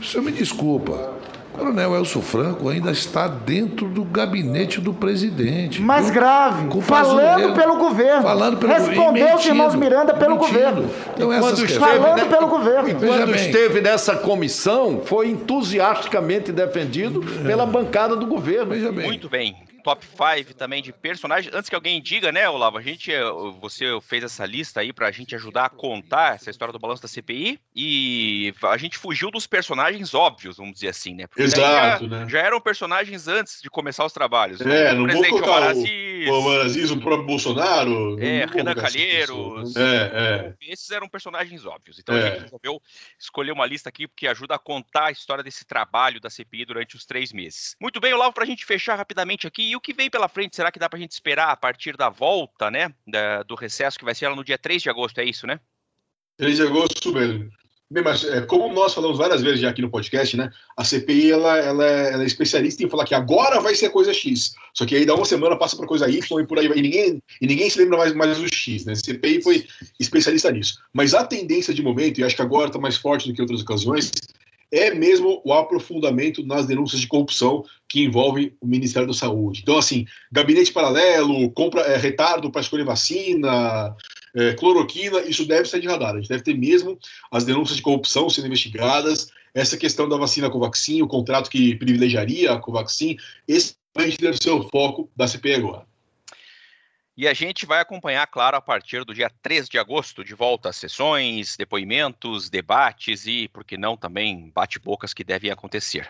o 0.00 0.04
senhor 0.04 0.22
me 0.22 0.32
desculpa, 0.32 1.17
Coronel 1.58 1.96
Elcio 1.96 2.22
Franco 2.22 2.68
ainda 2.68 2.90
está 2.90 3.26
dentro 3.26 3.88
do 3.88 4.04
gabinete 4.04 4.80
do 4.80 4.94
presidente. 4.94 5.82
Mais 5.82 6.08
grave, 6.10 6.68
falando 6.82 7.54
pelo 7.54 7.76
governo. 7.76 8.22
Falando 8.22 8.56
pelo 8.58 8.72
Respondeu 8.72 9.34
os 9.34 9.44
irmãos 9.44 9.74
Miranda 9.74 10.14
pelo 10.14 10.36
mentindo. 10.36 10.52
governo. 10.52 10.90
Então, 11.14 11.28
quando 11.28 11.64
esteve, 11.64 11.78
falando 11.78 12.26
pelo 12.28 12.46
governo. 12.46 12.88
E 12.88 12.94
quando 12.94 13.34
esteve 13.34 13.80
nessa 13.80 14.16
comissão, 14.16 15.02
foi 15.04 15.30
entusiasticamente 15.30 16.52
defendido 16.52 17.20
pela 17.44 17.66
bancada 17.66 18.14
do 18.16 18.26
governo. 18.26 18.74
Muito 18.92 19.28
bem. 19.28 19.67
Top 19.88 20.04
5 20.04 20.54
também 20.54 20.82
de 20.82 20.92
personagens. 20.92 21.54
Antes 21.54 21.70
que 21.70 21.74
alguém 21.74 22.00
diga, 22.02 22.30
né, 22.30 22.48
Olavo, 22.48 22.76
a 22.76 22.82
gente, 22.82 23.10
eh, 23.10 23.22
você 23.58 23.86
fez 24.02 24.22
essa 24.22 24.44
lista 24.44 24.80
aí 24.80 24.92
pra 24.92 25.10
gente 25.10 25.34
ajudar 25.34 25.64
a 25.64 25.70
contar 25.70 26.34
essa 26.34 26.50
história 26.50 26.72
do 26.72 26.78
balanço 26.78 27.00
da 27.00 27.08
CPI 27.08 27.58
e 27.74 28.52
a 28.64 28.76
gente 28.76 28.98
fugiu 28.98 29.30
dos 29.30 29.46
personagens 29.46 30.12
óbvios, 30.12 30.58
vamos 30.58 30.74
dizer 30.74 30.88
assim, 30.88 31.14
né? 31.14 31.26
Porque 31.26 31.42
Exato, 31.42 32.04
já, 32.04 32.10
né? 32.10 32.28
Já 32.28 32.40
eram 32.40 32.60
personagens 32.60 33.28
antes 33.28 33.62
de 33.62 33.70
começar 33.70 34.04
os 34.04 34.12
trabalhos. 34.12 34.60
É, 34.60 34.92
o 34.92 34.96
não 34.96 34.96
vou 34.96 35.06
presidente 35.06 35.30
colocar 35.30 35.58
Omar 35.58 35.76
o, 35.76 35.80
O 36.26 36.32
Omar 36.40 36.60
Aziz, 36.64 36.90
o 36.90 36.98
próprio 37.00 37.26
Bolsonaro. 37.26 38.18
é, 38.22 38.44
Renan 38.46 38.74
Calheiros. 38.74 39.26
pessoas. 39.28 39.76
É, 39.76 40.10
é. 40.14 40.54
Esses 40.72 40.90
eram 40.90 41.08
personagens 41.08 41.64
óbvios. 41.66 41.98
Então 41.98 42.16
É. 42.16 42.18
a 42.26 42.30
gente 42.30 42.42
resolveu 42.44 42.80
escolher 43.18 43.52
uma 43.52 43.66
lista 43.66 43.88
aqui 43.88 44.08
porque 44.08 44.26
ajuda 44.26 44.54
a 44.54 44.58
contar 44.58 45.06
a 45.06 45.10
história 45.10 45.44
desse 45.44 45.64
trabalho 45.64 46.20
da 46.20 46.30
CPI 46.30 46.64
durante 46.64 46.96
os 46.96 47.04
três 47.04 47.32
meses. 47.32 47.76
Muito 47.80 48.00
bem, 48.00 48.12
Olavo, 48.14 48.32
para 48.32 48.44
a 48.44 48.46
gente 48.46 48.64
fechar 48.64 48.96
rapidamente 48.96 49.46
aqui, 49.46 49.70
e 49.70 49.76
o 49.76 49.80
que 49.80 49.92
vem 49.92 50.08
pela 50.10 50.28
frente? 50.28 50.56
Será 50.56 50.72
que 50.72 50.78
dá 50.78 50.88
para 50.88 50.98
a 50.98 51.00
gente 51.02 51.12
esperar 51.12 51.50
a 51.50 51.56
partir 51.56 51.96
da 51.96 52.08
volta, 52.08 52.70
né, 52.70 52.92
da- 53.06 53.42
do 53.42 53.54
recesso, 53.54 53.98
que 53.98 54.04
vai 54.04 54.14
ser 54.14 54.24
ela 54.26 54.36
no 54.36 54.44
dia 54.44 54.58
3 54.58 54.82
de 54.82 54.88
agosto, 54.90 55.18
é 55.18 55.24
isso, 55.24 55.46
né? 55.46 55.60
3 56.36 56.56
de 56.56 56.62
agosto 56.62 57.12
mesmo. 57.12 57.50
Bem, 57.90 58.04
mas 58.04 58.22
é, 58.22 58.42
como 58.42 58.70
nós 58.74 58.92
falamos 58.92 59.16
várias 59.16 59.40
vezes 59.40 59.60
já 59.60 59.70
aqui 59.70 59.80
no 59.80 59.88
podcast, 59.88 60.36
né? 60.36 60.50
A 60.76 60.84
CPI 60.84 61.32
ela, 61.32 61.56
ela, 61.56 61.86
é, 61.86 62.12
ela 62.12 62.22
é 62.22 62.26
especialista 62.26 62.82
em 62.82 62.90
falar 62.90 63.06
que 63.06 63.14
agora 63.14 63.62
vai 63.62 63.74
ser 63.74 63.88
coisa 63.88 64.12
X. 64.12 64.54
Só 64.74 64.84
que 64.84 64.94
aí 64.94 65.06
dá 65.06 65.14
uma 65.14 65.24
semana 65.24 65.56
passa 65.56 65.74
para 65.74 65.86
coisa 65.86 66.06
Y 66.06 66.40
e 66.40 66.46
por 66.46 66.58
aí 66.58 66.68
vai. 66.68 66.76
E 66.76 66.82
ninguém, 66.82 67.22
e 67.40 67.46
ninguém 67.46 67.70
se 67.70 67.78
lembra 67.78 67.96
mais, 67.96 68.12
mais 68.12 68.36
do 68.36 68.54
X, 68.54 68.84
né? 68.84 68.92
A 68.92 68.96
CPI 68.96 69.42
foi 69.42 69.66
especialista 69.98 70.52
nisso. 70.52 70.78
Mas 70.92 71.14
a 71.14 71.24
tendência 71.24 71.72
de 71.72 71.82
momento, 71.82 72.18
e 72.18 72.24
acho 72.24 72.36
que 72.36 72.42
agora 72.42 72.66
está 72.66 72.78
mais 72.78 72.98
forte 72.98 73.26
do 73.26 73.34
que 73.34 73.40
outras 73.40 73.62
ocasiões, 73.62 74.12
é 74.70 74.92
mesmo 74.92 75.40
o 75.44 75.52
aprofundamento 75.52 76.44
nas 76.44 76.66
denúncias 76.66 77.00
de 77.00 77.06
corrupção 77.06 77.64
que 77.88 78.04
envolvem 78.04 78.52
o 78.60 78.66
Ministério 78.66 79.08
da 79.08 79.14
Saúde. 79.14 79.60
Então, 79.62 79.78
assim, 79.78 80.06
gabinete 80.30 80.72
paralelo, 80.72 81.50
compra 81.52 81.82
é, 81.82 81.96
retardo 81.96 82.50
para 82.50 82.60
escolher 82.60 82.84
vacina, 82.84 83.96
é, 84.34 84.52
cloroquina, 84.54 85.20
isso 85.22 85.46
deve 85.46 85.68
ser 85.68 85.80
de 85.80 85.88
radar. 85.88 86.14
A 86.14 86.18
gente 86.18 86.28
deve 86.28 86.42
ter 86.42 86.54
mesmo 86.54 86.98
as 87.30 87.44
denúncias 87.44 87.76
de 87.76 87.82
corrupção 87.82 88.28
sendo 88.28 88.46
investigadas, 88.46 89.28
essa 89.54 89.76
questão 89.76 90.08
da 90.08 90.16
vacina 90.16 90.50
Covaxin, 90.50 91.02
o 91.02 91.08
contrato 91.08 91.50
que 91.50 91.74
privilegiaria 91.76 92.52
a 92.52 92.58
Covaxin, 92.58 93.16
esse 93.46 93.74
deve 94.20 94.36
ser 94.40 94.50
o 94.50 94.68
foco 94.68 95.10
da 95.16 95.26
CPI 95.26 95.54
agora. 95.54 95.87
E 97.18 97.26
a 97.26 97.34
gente 97.34 97.66
vai 97.66 97.80
acompanhar, 97.80 98.24
claro, 98.28 98.56
a 98.56 98.60
partir 98.60 99.04
do 99.04 99.12
dia 99.12 99.28
3 99.42 99.68
de 99.68 99.76
agosto, 99.76 100.22
de 100.22 100.36
volta 100.36 100.68
às 100.68 100.76
sessões, 100.76 101.56
depoimentos, 101.56 102.48
debates 102.48 103.26
e, 103.26 103.48
por 103.48 103.64
que 103.64 103.76
não, 103.76 103.96
também 103.96 104.52
bate-bocas 104.54 105.12
que 105.12 105.24
devem 105.24 105.50
acontecer. 105.50 106.08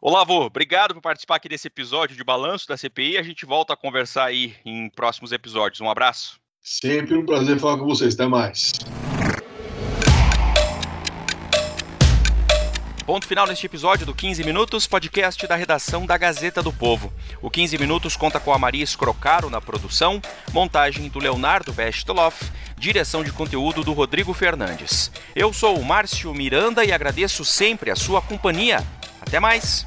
Olavo, 0.00 0.46
obrigado 0.46 0.94
por 0.94 1.02
participar 1.02 1.36
aqui 1.36 1.50
desse 1.50 1.66
episódio 1.66 2.16
de 2.16 2.24
Balanço 2.24 2.66
da 2.66 2.78
CPI. 2.78 3.18
A 3.18 3.22
gente 3.22 3.44
volta 3.44 3.74
a 3.74 3.76
conversar 3.76 4.24
aí 4.24 4.56
em 4.64 4.88
próximos 4.88 5.32
episódios. 5.32 5.82
Um 5.82 5.90
abraço. 5.90 6.40
Sempre 6.62 7.14
um 7.14 7.26
prazer 7.26 7.60
falar 7.60 7.76
com 7.76 7.84
vocês. 7.84 8.14
Até 8.14 8.26
mais. 8.26 8.72
Ponto 13.06 13.24
final 13.24 13.46
neste 13.46 13.64
episódio 13.64 14.04
do 14.04 14.12
15 14.12 14.42
Minutos, 14.42 14.84
podcast 14.84 15.46
da 15.46 15.54
redação 15.54 16.04
da 16.04 16.18
Gazeta 16.18 16.60
do 16.60 16.72
Povo. 16.72 17.12
O 17.40 17.48
15 17.48 17.78
Minutos 17.78 18.16
conta 18.16 18.40
com 18.40 18.52
a 18.52 18.58
Maria 18.58 18.82
Escrocaro 18.82 19.48
na 19.48 19.60
produção, 19.60 20.20
montagem 20.52 21.08
do 21.08 21.20
Leonardo 21.20 21.72
Bestloff, 21.72 22.50
direção 22.76 23.22
de 23.22 23.30
conteúdo 23.30 23.84
do 23.84 23.92
Rodrigo 23.92 24.34
Fernandes. 24.34 25.12
Eu 25.36 25.52
sou 25.52 25.78
o 25.78 25.84
Márcio 25.84 26.34
Miranda 26.34 26.84
e 26.84 26.90
agradeço 26.90 27.44
sempre 27.44 27.92
a 27.92 27.96
sua 27.96 28.20
companhia. 28.20 28.84
Até 29.20 29.38
mais! 29.38 29.86